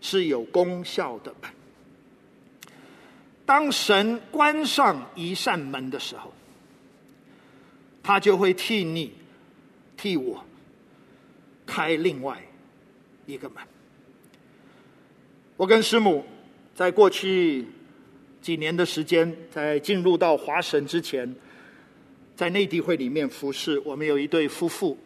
[0.00, 1.50] 是有功效的门。
[3.44, 6.32] 当神关上一扇门的时候，
[8.04, 9.12] 他就会替你、
[9.96, 10.44] 替我
[11.66, 12.40] 开另外
[13.26, 13.60] 一个门。
[15.56, 16.24] 我跟师母
[16.72, 17.66] 在过去
[18.40, 21.34] 几年的时间，在进入到华神之前，
[22.40, 23.78] 在内地会里面服侍。
[23.80, 24.96] 我们有一对夫妇，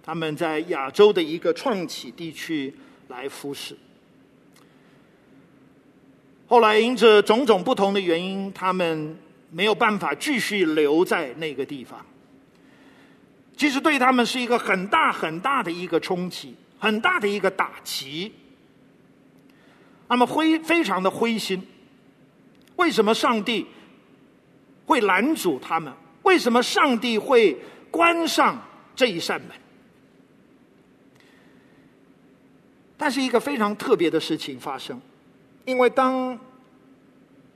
[0.00, 2.72] 他们在亚洲的一个创启地区
[3.08, 3.76] 来服侍。
[6.46, 9.18] 后来因着种种不同的原因，他们
[9.50, 12.06] 没有办法继续留在那个地方。
[13.56, 18.32] 其实对他们是一个很大很大的一个冲击，很大的一个打击。
[20.08, 21.60] 他们灰非常的灰心。
[22.76, 23.66] 为什么上帝
[24.86, 25.92] 会拦阻他们？
[26.28, 27.56] 为什么上帝会
[27.90, 28.62] 关上
[28.94, 29.50] 这一扇门？
[32.98, 35.00] 但是一个非常特别的事情发生。
[35.64, 36.38] 因为当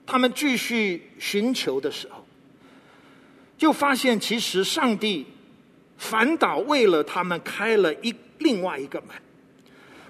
[0.07, 2.25] 他们继续寻求的时候，
[3.59, 5.27] 就发现其实上帝
[5.99, 9.11] 反倒为了他们开了一另外一个门。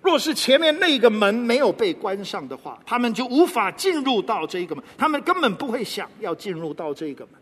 [0.01, 7.42] 若是前面那个门没有被关上的话，他们就无法进入到这个门，他们根本不会想要进入到这个门。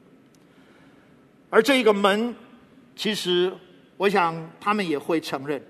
[1.50, 2.34] 而这个门，
[2.96, 3.52] 其实
[3.98, 5.62] 我想他们也会承认，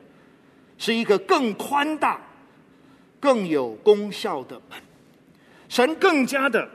[0.78, 2.20] 是一个更宽大。
[3.22, 4.80] 更有功效的门，
[5.68, 6.66] 神更加的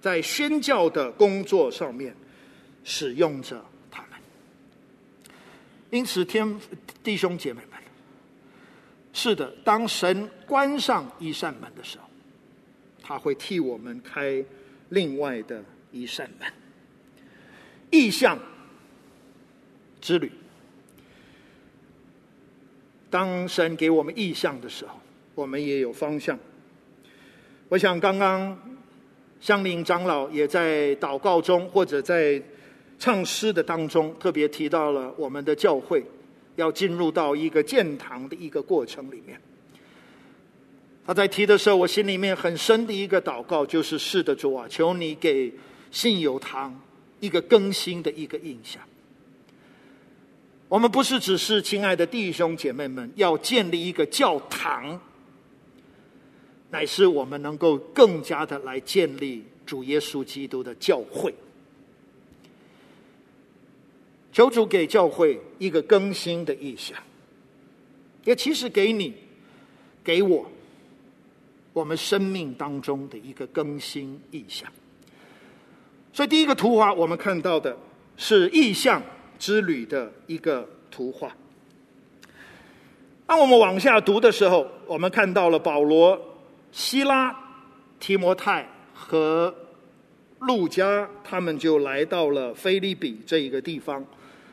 [0.00, 2.14] 在宣教的工作上面
[2.84, 4.10] 使用着他们。
[5.90, 6.60] 因此，天
[7.02, 7.80] 弟兄姐妹们，
[9.12, 12.04] 是的，当神关上一扇门的时候，
[13.02, 14.44] 他会替我们开
[14.90, 16.48] 另外的一扇门。
[17.90, 18.38] 意象
[20.00, 20.30] 之旅，
[23.10, 24.98] 当神给我们意象的时候。
[25.36, 26.38] 我们也有方向。
[27.70, 28.58] 我想，刚刚
[29.40, 32.42] 香林长老也在祷告中，或者在
[32.98, 36.04] 唱诗的当中，特别提到了我们的教会
[36.56, 39.40] 要进入到一个建堂的一个过程里面。
[41.06, 45.50] 他在提的时候，我心里面很深的一个祷告就是：是的，主啊，求你给
[45.90, 46.78] 信友堂
[47.20, 48.82] 一个更新的一个印象。
[50.68, 55.00] 我们不是只是亲爱的弟兄姐妹们要建立一个教堂。
[56.72, 61.34] 乃是我们能够更加的来建立主耶稣基督的教会，
[64.32, 66.96] 求主给教会一个更新的意象，
[68.24, 69.12] 也其实给你、
[70.04, 70.48] 给我，
[71.72, 74.72] 我们生命当中的一个更新意象。
[76.12, 77.76] 所以第一个图画，我们看到的
[78.16, 79.02] 是异象
[79.38, 81.34] 之旅的一个图画。
[83.26, 86.20] 当我们往下读的时候，我们看到了保罗。
[86.72, 87.36] 希拉、
[87.98, 89.52] 提摩太和
[90.38, 94.04] 路加，他们就来到了腓利比这一个地方。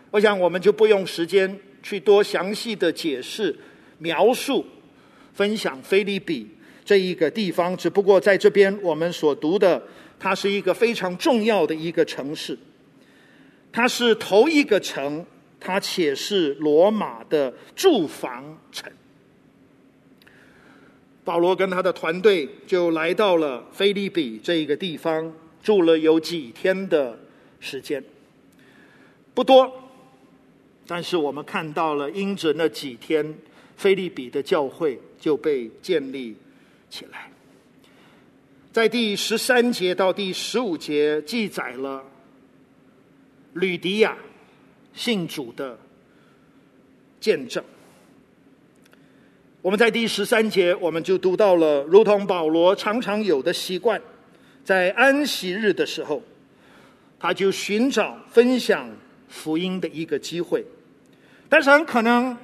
[0.10, 3.56] 我想，我们就不用时间去多详细的解释、
[4.00, 4.66] 描述、
[5.36, 6.50] 分享腓利比
[6.84, 7.78] 这一个地方。
[7.78, 9.80] 只不过在这边我们所读的
[10.20, 12.58] 它是一个非常重要的一个城市，
[13.72, 15.26] 它是头一个城，
[15.60, 18.92] 它且是罗马的驻防城。
[21.24, 27.20] 保罗跟他的团队就来到了腓立比这一个地方，住了有几天的
[27.60, 28.02] 时间，
[29.34, 29.70] 不多，
[30.88, 33.38] 但是我们看到了，因着那几天，
[33.76, 36.38] 腓立比的教会就被建立
[36.90, 37.30] 起来。
[38.78, 42.04] 在第十三节到第十五节记载了
[43.54, 44.16] 吕迪亚
[44.94, 45.76] 信主的
[47.20, 47.64] 见证。
[49.64, 54.00] 我们在第十三节，我们就读到了，如同保罗常常有的习惯，
[54.64, 56.22] 在安息日的时候，
[57.20, 58.88] 他就寻找分享
[59.28, 60.64] 福音的一个机会。
[61.50, 62.38] 但是很可能，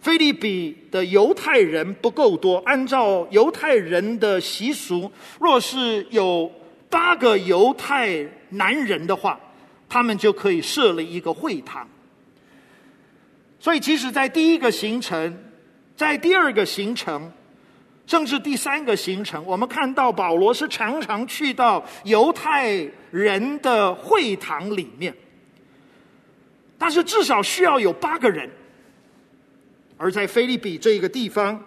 [0.00, 6.50] 菲利比的犹太人不够多，按照犹太人的习俗，若是有
[6.88, 9.38] 八个犹太男人的话，
[9.88, 11.86] 他们就可以设立一个会堂。
[13.58, 15.44] 所以，即使在第一个行程。
[15.96, 17.32] 在第二个行程，
[18.06, 25.12] 甚至第三个行程，我们看到保罗是常常去到犹太人的会堂里面，
[26.78, 28.48] 但是至少需要有八个人，
[29.98, 31.62] 而在腓立比这一个地方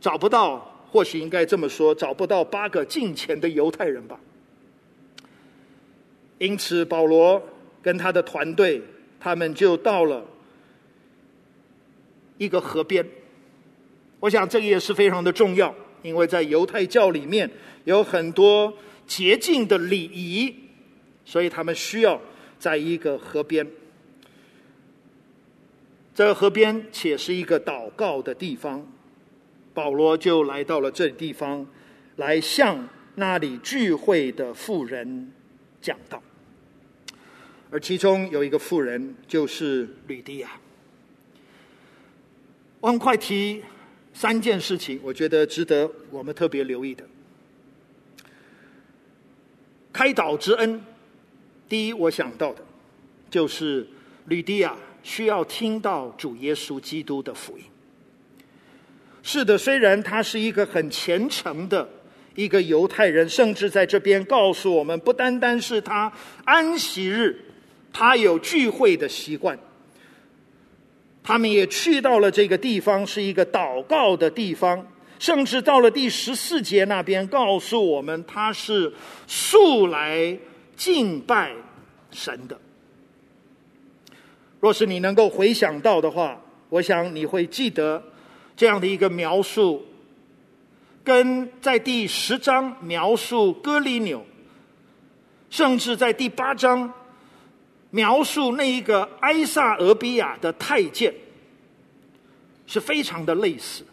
[0.00, 0.58] 找不到，
[0.90, 4.18] 或许应该这么说，找不到八个近前的犹太人吧。
[6.38, 7.40] 因此，保罗
[7.80, 8.82] 跟他的团队，
[9.20, 10.24] 他们就到了。
[12.38, 13.06] 一个河边，
[14.18, 17.50] 我想这个也是非常的重要，因为在犹太教里面
[17.84, 18.72] 有很多
[19.06, 20.54] 洁净的礼仪，
[21.26, 22.18] 所以他们需要
[22.58, 23.66] 在一个河边。
[26.20, 28.86] 这个河边且是一个祷告的地方，
[29.72, 31.66] 保罗就来到了这地方，
[32.16, 35.32] 来向那里聚会的妇人
[35.80, 36.22] 讲道，
[37.70, 40.50] 而其中有一个妇人就是吕底亚。
[42.80, 43.62] 我很快提
[44.12, 47.02] 三件事情，我觉得值得我们特别留意的。
[49.90, 50.84] 开导之恩，
[51.66, 52.62] 第一我想到的，
[53.30, 53.86] 就是
[54.26, 57.64] 吕底亚需要听到主耶稣基督的福音。
[59.22, 61.88] 是的，虽然他是一个很虔诚的
[62.34, 66.10] 一个犹太人，甚至在这边告诉我们，不单单是他
[66.44, 67.38] 安息日，
[67.92, 69.58] 他有聚会的习惯。
[71.22, 74.86] 他们也去到了这个地方，是一个祷告的地方，
[75.18, 78.90] 甚至到了第十四节那边，告诉我们他是
[79.26, 80.36] 素来
[80.76, 81.52] 敬拜
[82.10, 82.58] 神的。
[84.60, 88.02] 若是你能够回想到的话，我想你会记得
[88.56, 89.84] 这样的一个描述，
[91.02, 94.24] 跟在第十章描述哥尼流，
[95.48, 96.92] 甚至在第八章。
[97.92, 101.12] 描述那一个埃萨俄比亚的太监，
[102.64, 103.84] 是非常的类似，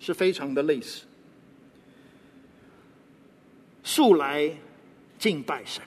[0.00, 1.02] 是非常的类似。
[3.82, 4.50] 素来
[5.18, 5.82] 敬拜神，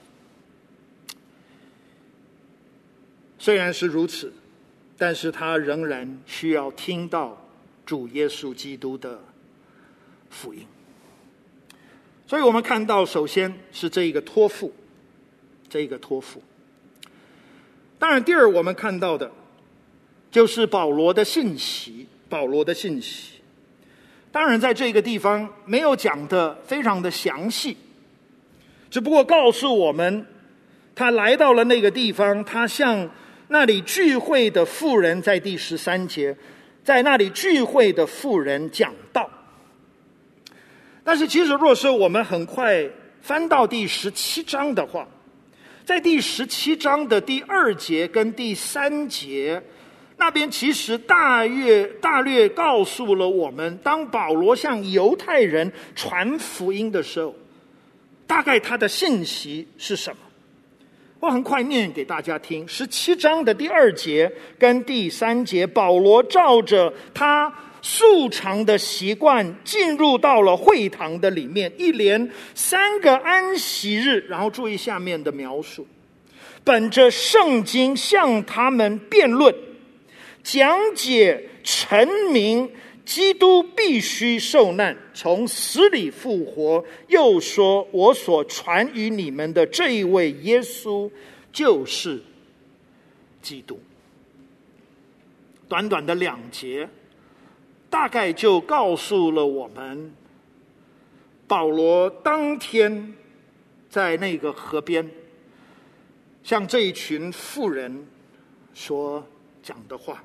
[3.48, 4.34] 虽然是如此，
[4.98, 7.48] 但是他仍然需要听到
[7.86, 9.18] 主耶稣基督的
[10.30, 10.68] 福音。
[12.28, 14.74] 所以我们看到，首先是这一个托付，
[15.70, 16.44] 这一个托付。
[17.98, 19.32] 当然，第二我们看到的，
[20.30, 22.06] 就是保罗的信息。
[22.28, 23.36] 保罗的信息，
[24.30, 27.78] 当然在这个地方没有讲得非常的详细，
[28.92, 30.26] 只不过告诉我们，
[30.94, 33.10] 他来到了那个地方，他向
[33.50, 36.36] 那里聚会的妇人，在第十三节，
[36.84, 39.30] 在那里聚会的妇人讲道。
[41.04, 42.86] 但是，其实若是我们很快
[43.22, 45.08] 翻到第十七章的话，
[45.86, 49.64] 在第十七章的第二节跟第三节
[50.18, 57.34] 那边，其实大约大略告诉了我们，当保罗向犹太人传福音的时候，
[58.26, 60.18] 大概他的信息是什么？
[61.20, 62.68] 我很快念给大家听。
[62.68, 67.54] 十七章的第二节跟第三节，保罗照着他。
[67.80, 75.88] 素常的习惯进入到了会堂的里面，一连三个安息日，然后注意下面的描述，
[76.66, 79.54] 本着圣经向他们辩论，
[80.44, 82.70] 讲解陈明
[83.08, 91.10] 基督必须受难，从死里复活，又说我所传与你们的这一位耶稣
[91.54, 92.22] 就是
[93.42, 93.80] 基督。
[95.70, 96.88] 短短的两节。
[97.90, 100.14] 大概就告诉了我们，
[101.48, 103.16] 保罗当天
[103.90, 105.10] 在那个河边，
[106.44, 108.06] 向这一群妇人
[108.74, 109.26] 所
[109.64, 110.22] 讲的话。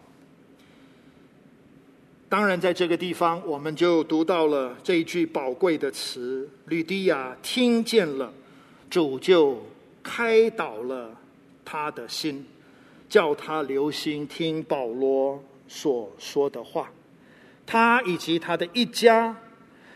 [2.32, 8.32] 当然，在这个地方，我们就读到了这一句宝贵的词：吕迪亚听见了，
[8.88, 9.62] 主就
[10.02, 11.14] 开导了
[11.62, 12.46] 他的心，
[13.06, 16.90] 叫他留心听保罗所说的话。
[17.66, 19.36] 他以及他的一家。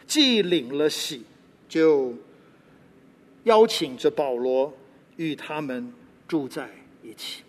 [0.07, 1.25] 既领了喜，
[1.71, 2.13] 就
[3.45, 4.71] 邀请着保罗
[5.17, 5.91] 与他们
[6.29, 6.69] 住在
[7.03, 7.43] 一起。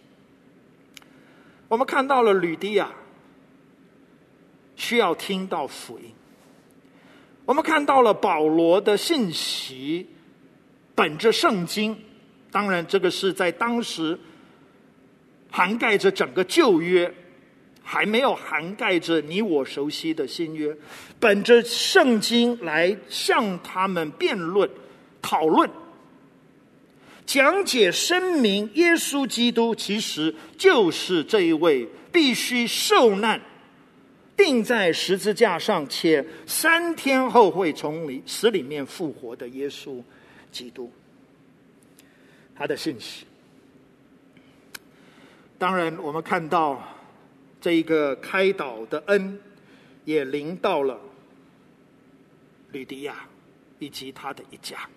[1.68, 2.90] 我们看到了吕迪亚
[4.78, 6.06] 需要听到福音，
[7.44, 10.08] 我们看到了保罗的信息，
[10.96, 12.00] 本着圣经，
[12.50, 14.18] 当然这个是在当时
[15.52, 17.14] 涵盖着整个旧约。
[17.90, 20.76] 还没有涵盖着你我熟悉的新约，
[21.22, 24.70] 本着圣经来向他们辩论、
[25.22, 25.70] 讨论、
[27.26, 33.40] 讲解、声明，耶稣基督其实就是这一位必须受难、
[34.38, 40.02] 钉在十字架上，且三天后会从里死里面复活的耶稣
[40.52, 40.90] 基督。
[42.56, 43.26] 他的信息，
[45.58, 46.82] 当然我们看到。
[47.60, 49.40] 这一个开导的恩，
[50.06, 51.02] 也临到了
[52.72, 53.28] 吕迪亚
[53.80, 54.88] 以及他的一家。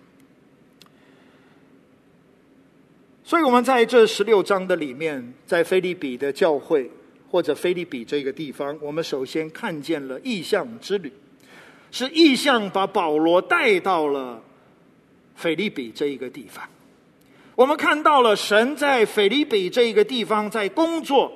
[3.23, 6.89] 所以，我们在这十六章的里面，在腓利比的教会
[7.31, 11.11] 或者腓利比这个地方，我们首先看见了异象之旅，
[11.89, 14.43] 是异象把保罗带到了
[15.35, 16.67] 腓利比这一个地方。
[17.55, 21.31] 我们看到了神在腓利比这一个地方在工作。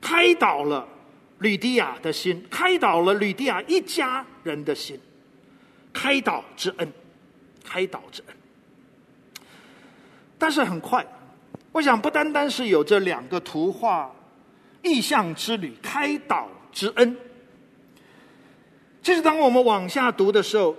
[0.00, 0.86] 开导了
[1.38, 5.00] 吕迪亚的心，开导了吕迪亚一家人的心，
[5.94, 6.92] 开导之恩，
[7.64, 8.36] 开导之恩。
[10.38, 11.04] 但是很快，
[11.74, 14.08] 我想不单单是有这两个图画，
[14.80, 17.16] 异象之旅，开导之恩。
[19.02, 20.76] 其实当我们往下读的时候，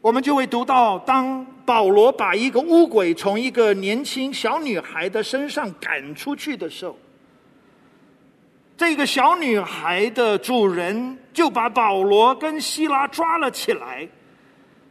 [0.00, 6.96] 我们就会读到，当保罗把一个乌鬼从一个年轻小女孩的身上赶出去的时候，
[8.74, 14.08] 这个小女孩的主人就把保罗跟希拉抓了起来，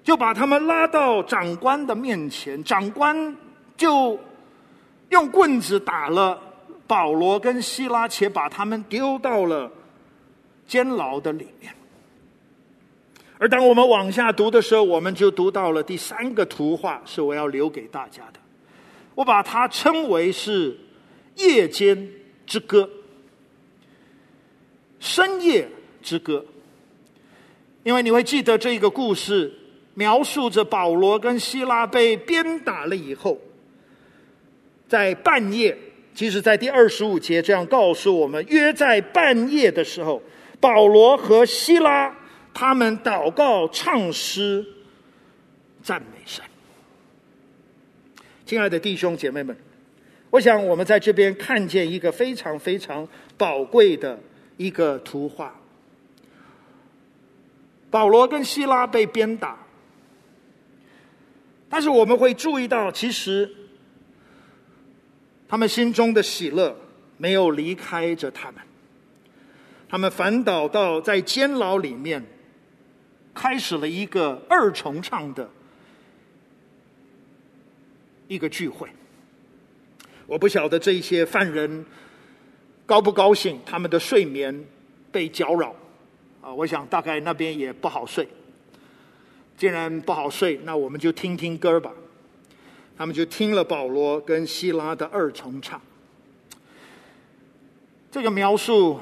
[0.04, 3.36] 就把他们拉到长官的面前，长官
[3.78, 4.20] 就
[5.10, 6.40] 用棍子打了
[6.86, 9.72] 保罗跟西拉，且把他们丢到了
[10.68, 11.74] 监牢的里面。
[13.40, 18.40] 而当我们往下读的时候，我们就读到了第三个图画，是我要留给大家的。
[19.16, 20.78] 我把它称为是
[21.36, 22.10] 夜间
[22.46, 22.90] 之歌，
[25.00, 25.70] 深夜
[26.02, 26.46] 之歌。
[27.84, 29.54] 因为你会记得这个故事，
[29.94, 33.38] 描述着保罗跟希拉被鞭打了以后，
[34.88, 35.78] 在半夜，
[36.14, 40.22] 其实在第二十五节这样告诉我们，约在半夜的时候，
[40.60, 42.18] 保罗和希拉。
[42.56, 44.64] 他们祷告、唱诗、
[45.82, 46.46] 赞美神。
[48.46, 49.58] 亲爱的弟兄姐妹们，
[50.30, 53.08] 我想我们在这边看见一个非常非常
[53.40, 54.20] 宝贵的
[54.58, 55.60] 一个图画。
[57.90, 59.58] 保罗跟希拉被鞭打，
[61.74, 63.52] 但是我们会注意到，其实
[65.48, 66.78] 他们心中的喜乐
[67.18, 68.62] 没有离开着他们，
[69.90, 72.24] 他们反倒到在监牢里面。
[73.34, 75.50] 开始了一个二重唱的
[78.28, 78.88] 一个聚会。
[80.28, 81.84] 我不晓得这些犯人
[82.86, 84.64] 高不高兴，他们的睡眠
[85.12, 85.76] 被搅扰
[86.44, 86.54] 啊！
[86.54, 88.28] 我想大概那边也不好睡。
[89.58, 91.92] 既然不好睡，那我们就听听歌吧。
[92.98, 95.82] 他们就听了保罗跟希拉的二重唱。
[98.12, 99.00] 这个描述，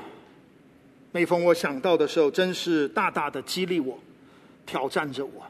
[1.12, 4.00] 每逢我想到的时候，真是大大的激励我。
[4.64, 5.46] 挑战着我。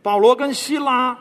[0.00, 1.18] 保罗跟希拉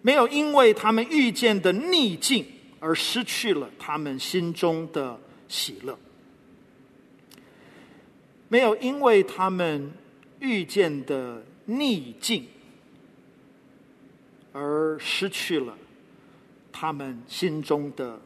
[0.00, 2.46] 没有因为他们遇见的逆境
[2.80, 5.98] 而失去了他们心中的喜乐，
[8.48, 9.92] 没有因为他们
[10.44, 12.46] 遇见的逆境
[14.52, 15.74] 而失去了
[16.70, 18.20] 他们心中的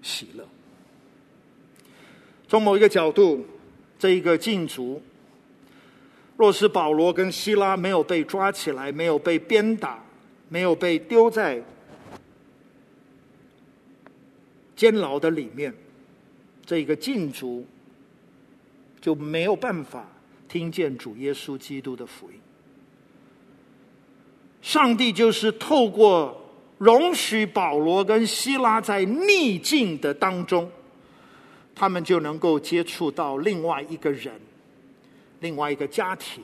[0.00, 0.48] 喜乐。
[2.48, 3.44] 从某一个角度，
[3.98, 5.02] 这一个禁足。
[6.38, 10.02] 若是保罗跟希拉没有被抓起来，没有被鞭打，
[10.48, 11.62] 没有被丢在
[14.74, 15.74] 监牢的里面，
[16.64, 17.66] 这一个禁足
[19.00, 20.06] 就没有办法
[20.48, 22.40] 听见主耶稣基督的福音。
[24.62, 26.42] 上帝就是透过
[26.78, 30.70] 容许保罗跟希拉在逆境的当中，
[31.74, 34.34] 他们就能够接触到另外一个人，
[35.40, 36.42] 另外一个家庭，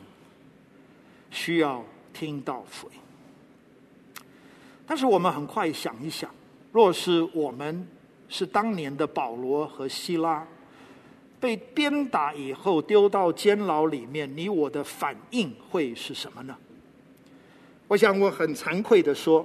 [1.30, 4.24] 需要听到福音。
[4.86, 6.30] 但是我们很快想一想，
[6.70, 7.88] 若是我们
[8.28, 10.46] 是当年的保罗和希拉，
[11.42, 16.56] 被鞭打以后丢到监牢里面，你我的反应会是什么呢？
[17.88, 19.44] 我想我很惭愧的说，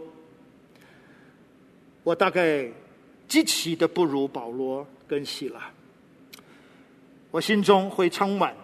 [2.04, 2.72] 我大概
[3.28, 5.72] 极其的不如保罗跟西拉，
[7.32, 8.56] 我心中会充满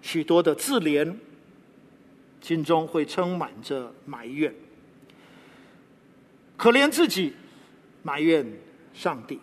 [0.00, 1.14] 许多的自怜，
[2.40, 4.54] 心中会充满着埋怨，
[6.56, 7.34] 可怜自己，
[8.02, 8.50] 埋怨
[8.94, 9.38] 上帝。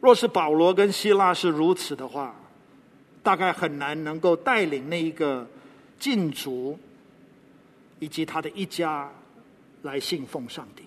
[0.00, 2.34] 若是保罗跟希腊是如此的话，
[3.22, 5.46] 大概很难能够带领那一个
[5.98, 6.78] 禁足。
[8.02, 9.12] 以及他的一家
[9.82, 10.84] 来信奉上帝，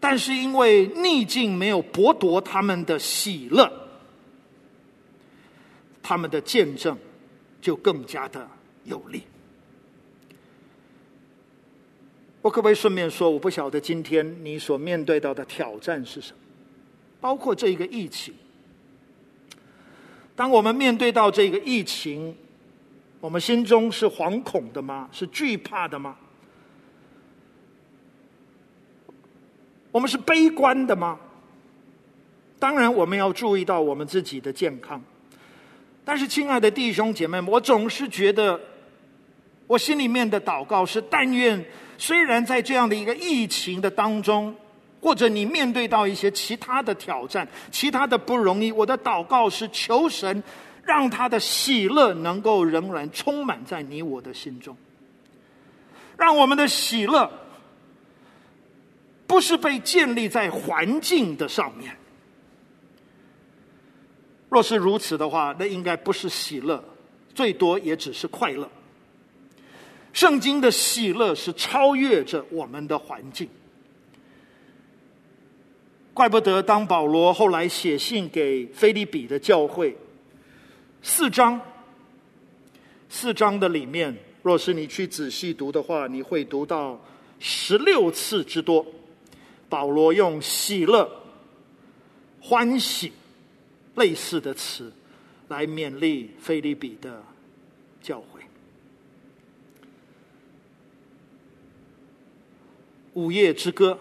[0.00, 3.70] 但是因为逆境没有剥夺他们的喜乐，
[6.02, 6.96] 他们的见证
[7.60, 8.48] 就更加的
[8.84, 9.20] 有力。
[12.40, 16.38] 我可不可以顺便说，我不晓得今天你所面对到的挑战是什么，
[17.26, 18.32] 包括这个疫情。
[20.36, 22.32] 当我们面对到这个疫情，
[23.18, 25.08] 我们心中是惶恐的吗？
[25.10, 26.16] 是惧怕的吗？
[29.90, 31.18] 我们是悲观的吗？
[32.60, 35.02] 当然，我们要注意到我们自己的健康。
[36.04, 38.60] 但是，亲爱的弟兄姐妹们，我总是觉得，
[39.66, 41.64] 我心里面的祷告是：但愿
[41.98, 44.54] 虽然在这样的一个疫情的当中，
[45.06, 50.42] 或者你面对到一些其他的挑战、其他的不容易，我的祷告是求神。
[50.82, 54.76] 让他的喜乐能够仍然充满在你我的心中，
[56.16, 57.28] 让我们的喜乐
[59.26, 61.96] 不是被建立在环境的上面。
[64.48, 66.80] 若是如此的话，那应该不是喜乐，
[67.34, 68.70] 最多也只是快乐。
[70.12, 73.48] 圣经的喜乐是超越着我们的环境，
[76.16, 79.94] 怪不得当保罗后来写信给腓利比的教会。
[81.02, 81.60] 四章，
[83.06, 86.98] 四章的里面，若是你去仔细读的话，你会读到
[87.38, 88.86] 十六次之多。
[89.68, 91.06] 保罗用喜乐、
[92.40, 93.12] 欢喜
[93.96, 94.90] 类似的词
[95.48, 97.22] 来勉励腓利比的
[98.00, 98.40] 教会。
[103.12, 103.98] 午夜之歌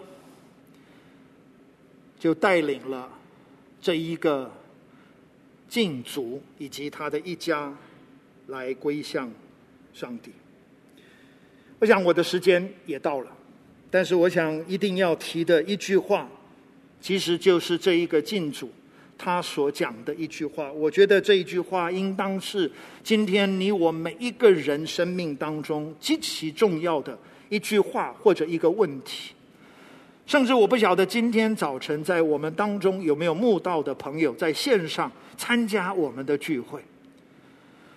[2.25, 3.07] 就带领了
[3.79, 4.51] 这一个。
[5.67, 7.75] 禁足以及他的一家
[8.47, 9.29] 来归向
[9.93, 10.31] 上帝。
[11.79, 13.31] 我想我的时间也到了，
[13.89, 16.29] 但是我想一定要提的一句话，
[17.01, 18.71] 其实就是这一个禁足
[19.17, 20.71] 他所讲的一句话。
[20.71, 22.71] 我觉得这一句话应当是
[23.03, 27.17] 今天你我每一个人生命当中极其重要的
[27.49, 29.33] 一句话或者一个问题。
[30.25, 36.81] 甚至我不晓得今天早晨在我们当中有没有慕道的朋友在线上参加我们的聚会。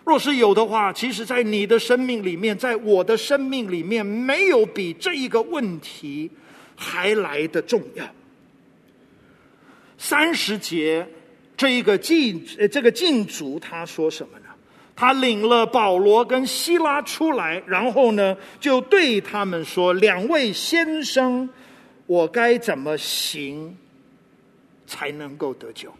[0.04, 6.30] 若是有的话，其实，在你的生命里面，在我的生命里面，没有比这一个问题
[6.76, 8.04] 还来得重要。
[9.98, 11.06] 三十节
[11.56, 14.46] 这一个禁，这个禁足，他说什么呢？
[14.96, 21.48] 他领了保罗跟希拉出来，然后呢，就对他们说：“两位先生。”
[22.08, 23.76] 我该怎么行
[24.86, 25.92] 才能够得救？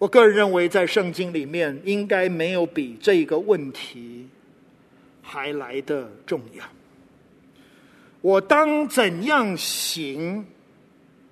[0.00, 4.28] 我个人认为，在圣经里面应该没有比这个问题
[5.22, 6.64] 还来得重要。
[8.20, 10.44] 我当怎样行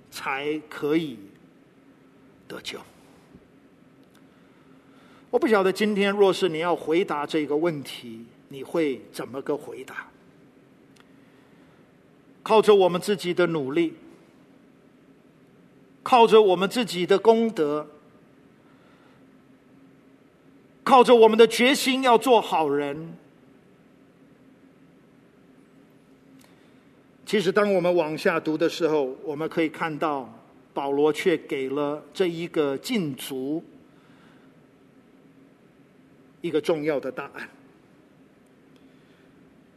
[0.08, 1.18] 才可以
[2.46, 2.78] 得救？
[5.30, 10.09] 我不晓得今天若是你要回答这个问题，你会怎么个回答？
[12.50, 13.94] 靠着我们自己的努力，
[16.02, 17.86] 靠着我们自己的功德，
[20.82, 23.14] 靠着我们的决心要做好人。
[27.24, 30.28] 其实，当我们往下读的时候，我们可以看到
[30.74, 33.62] 保罗却给了这一个禁足
[36.40, 37.48] 一个重要的答案。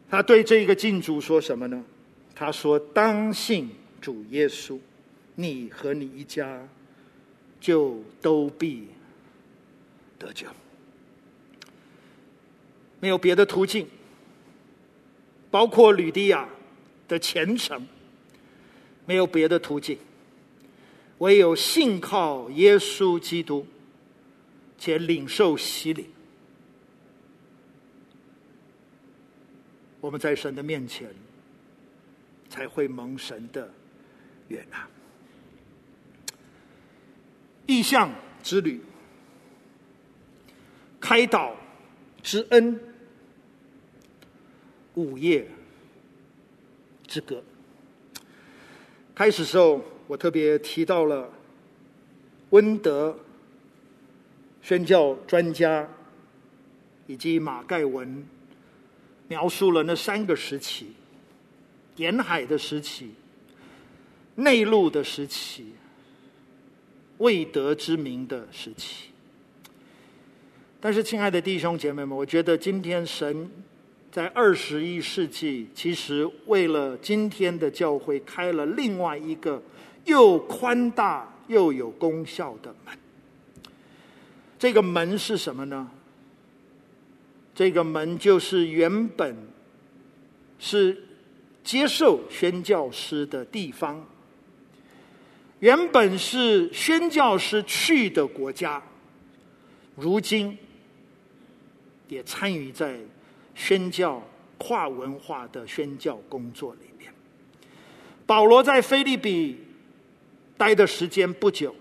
[0.10, 1.86] 他对这个禁足说什么呢？
[2.36, 3.70] 他说：“当信
[4.02, 4.80] 主耶稣，
[5.36, 6.68] 你和你一家
[7.62, 8.88] 就都必
[10.18, 10.48] 得救。
[13.00, 13.88] 没有别的途径，
[15.52, 16.50] 包括吕地亚
[17.08, 17.86] 的虔诚，
[19.06, 19.98] 没有别的途径，
[21.20, 23.68] 唯有信靠耶稣基督，
[24.80, 26.10] 且领受洗礼，
[30.02, 31.08] 我们在神的面前
[32.54, 33.68] 才会蒙神的
[34.48, 34.88] 悦纳。
[37.66, 38.80] 异象之旅，
[41.02, 41.56] 开导
[42.22, 42.80] 之恩。
[44.94, 45.50] 午夜
[47.08, 47.44] 之歌。
[49.16, 51.28] 开始时候，我特别提到了
[52.52, 53.18] 温德
[54.62, 55.90] 宣教专家
[57.08, 58.24] 以及马盖文
[59.28, 60.94] 描述了那三个时期：
[61.96, 63.12] 沿海的时期、
[64.36, 65.74] 内陆的时期、
[67.18, 69.10] 未得之名的时期。
[70.80, 73.50] 但是，亲爱的弟兄姐妹们，我觉得今天神。
[74.12, 79.60] 在二十一世纪，其实为了今天的教会开了另外一个
[80.06, 82.96] 又宽大又有功效的门。
[84.60, 85.90] 这个门是什么呢？
[87.56, 89.36] 这个门就是原本
[90.60, 91.03] 是
[91.64, 94.06] 接受宣教师的地方，
[95.60, 98.82] 原本是宣教师去的国家，
[99.96, 100.58] 如今
[102.08, 102.98] 也参与在。
[103.56, 104.20] 宣教
[104.58, 107.14] 跨文化的宣教工作里面，
[108.26, 109.60] 保罗在腓立比
[110.58, 111.76] 待的时间不久，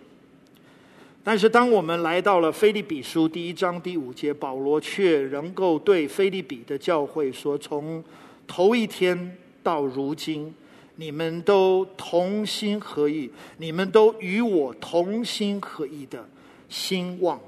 [1.24, 8.04] 但是当我们来到了腓立比书第一章第五节，保罗却能够对腓立比的教会说：“从
[8.46, 10.54] 头一天到如今，
[10.96, 16.28] 你们都同心合意，你们都与我同心合意的
[16.68, 17.40] 兴旺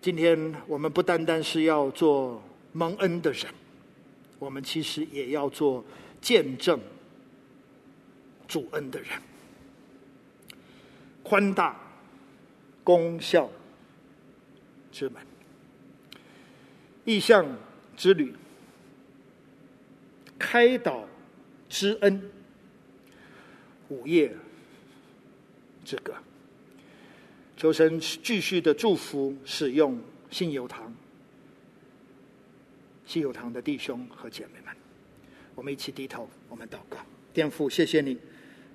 [0.00, 2.42] 今天我们不单单是要做
[2.72, 3.46] 蒙恩的人，
[4.38, 5.82] 我们其实也要做
[6.20, 6.78] 见证
[8.46, 9.08] 主恩的人。
[11.22, 11.74] 宽大
[12.82, 13.48] 功效
[14.92, 15.22] 之门，
[17.04, 17.46] 意象
[17.96, 18.34] 之旅，
[20.38, 21.06] 开导
[21.68, 22.30] 之恩，
[23.88, 24.34] 午夜
[25.84, 26.14] 之歌。
[27.56, 30.00] 求神继续的祝福使用
[30.30, 30.92] 信友堂，
[33.06, 34.74] 信友堂的弟兄和姐妹们，
[35.54, 36.98] 我们一起低头，我们祷告。
[37.32, 38.18] 天父，谢谢你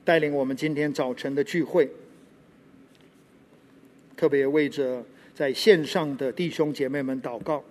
[0.06, 1.90] 带领我们今天早晨的聚会，
[4.16, 5.04] 特别为着
[5.34, 7.64] 在线上的弟兄姐妹们祷告，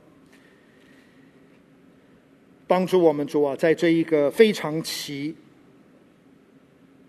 [2.68, 5.34] 帮助我们主啊，在这一个非常奇，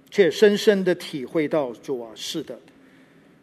[0.09, 2.59] 却深深的体会到主啊，是的。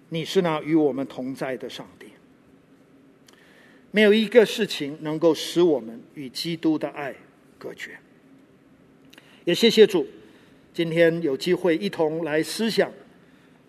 [0.09, 2.07] 你是那与我们同在的上帝，
[3.91, 7.14] 没有一个事情能够使我们与基督的爱
[7.59, 7.99] 隔绝。
[9.45, 10.07] 也谢谢主，
[10.73, 12.89] 今天有机会一同来思想《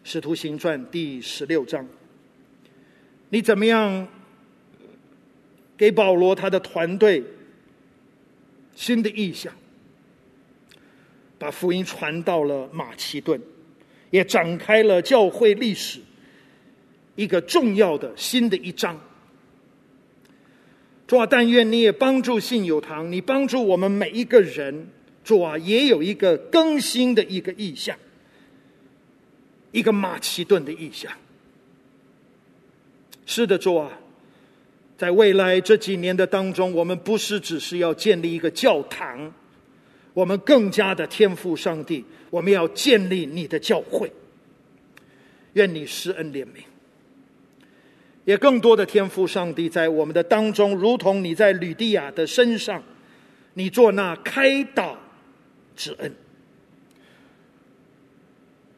[0.04, 1.86] 使徒行传》第十六章。
[3.30, 4.08] 你怎么样
[5.76, 7.24] 给保罗他的团队
[8.78, 9.52] 新的意象，
[11.40, 13.42] 把福音传到了马其顿，
[14.12, 16.00] 也展开了教会历史。
[17.16, 19.02] 一个重要的新的一章，
[21.08, 24.88] 主啊，但愿你也帮助信友堂，你帮助我们每一个人，
[25.24, 27.98] 主啊，也有一个更新的一个意象，
[29.72, 31.12] 一个马其顿的意象。
[33.26, 33.92] 是的，主啊，
[34.98, 39.32] 在未来这几年的当中，我们不是只是要建立一个教堂，
[40.14, 44.12] 我们更加的天赋上帝，我们要建立你的教会。
[45.54, 46.64] 愿你施恩怜悯。
[48.26, 52.84] 也更多的天赋上帝在我们的当中，如同你在吕底亚的身上，
[53.54, 54.98] 你做那开导
[55.76, 56.12] 之恩，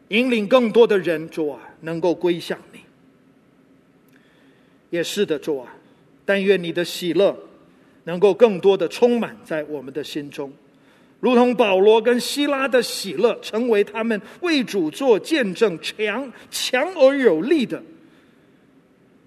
[0.10, 2.82] 引领更多的人主啊，能够归向你。
[4.92, 5.76] 也是的，主啊，
[6.30, 7.36] 但愿你的喜乐
[8.04, 10.54] 能够更多的充满在我们的心中，
[11.20, 17.82] 如同保罗跟希拉的喜乐，成为他们为主做见证强强而有力的。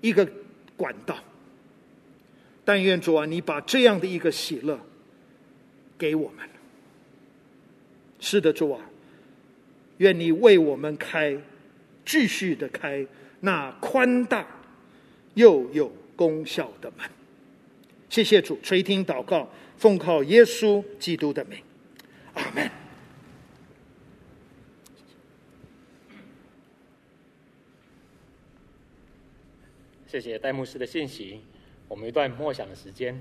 [0.00, 0.24] 一个
[0.76, 1.16] 管道，
[2.64, 4.78] 但愿主啊，你把这样的一个喜乐
[5.98, 6.48] 给我们。
[8.20, 8.80] 是的，主啊，
[9.96, 11.36] 愿你为我们开，
[12.05, 13.05] 继续的开
[13.40, 14.46] 那宽大
[15.34, 15.92] 又有
[16.22, 17.10] 功效的门。
[18.08, 21.58] 谢谢主垂听祷告奉靠耶稣基督的名。
[22.34, 22.70] 阿门。
[30.06, 31.40] 谢谢戴牧师的信息
[31.88, 33.20] 我们一段默想的时间。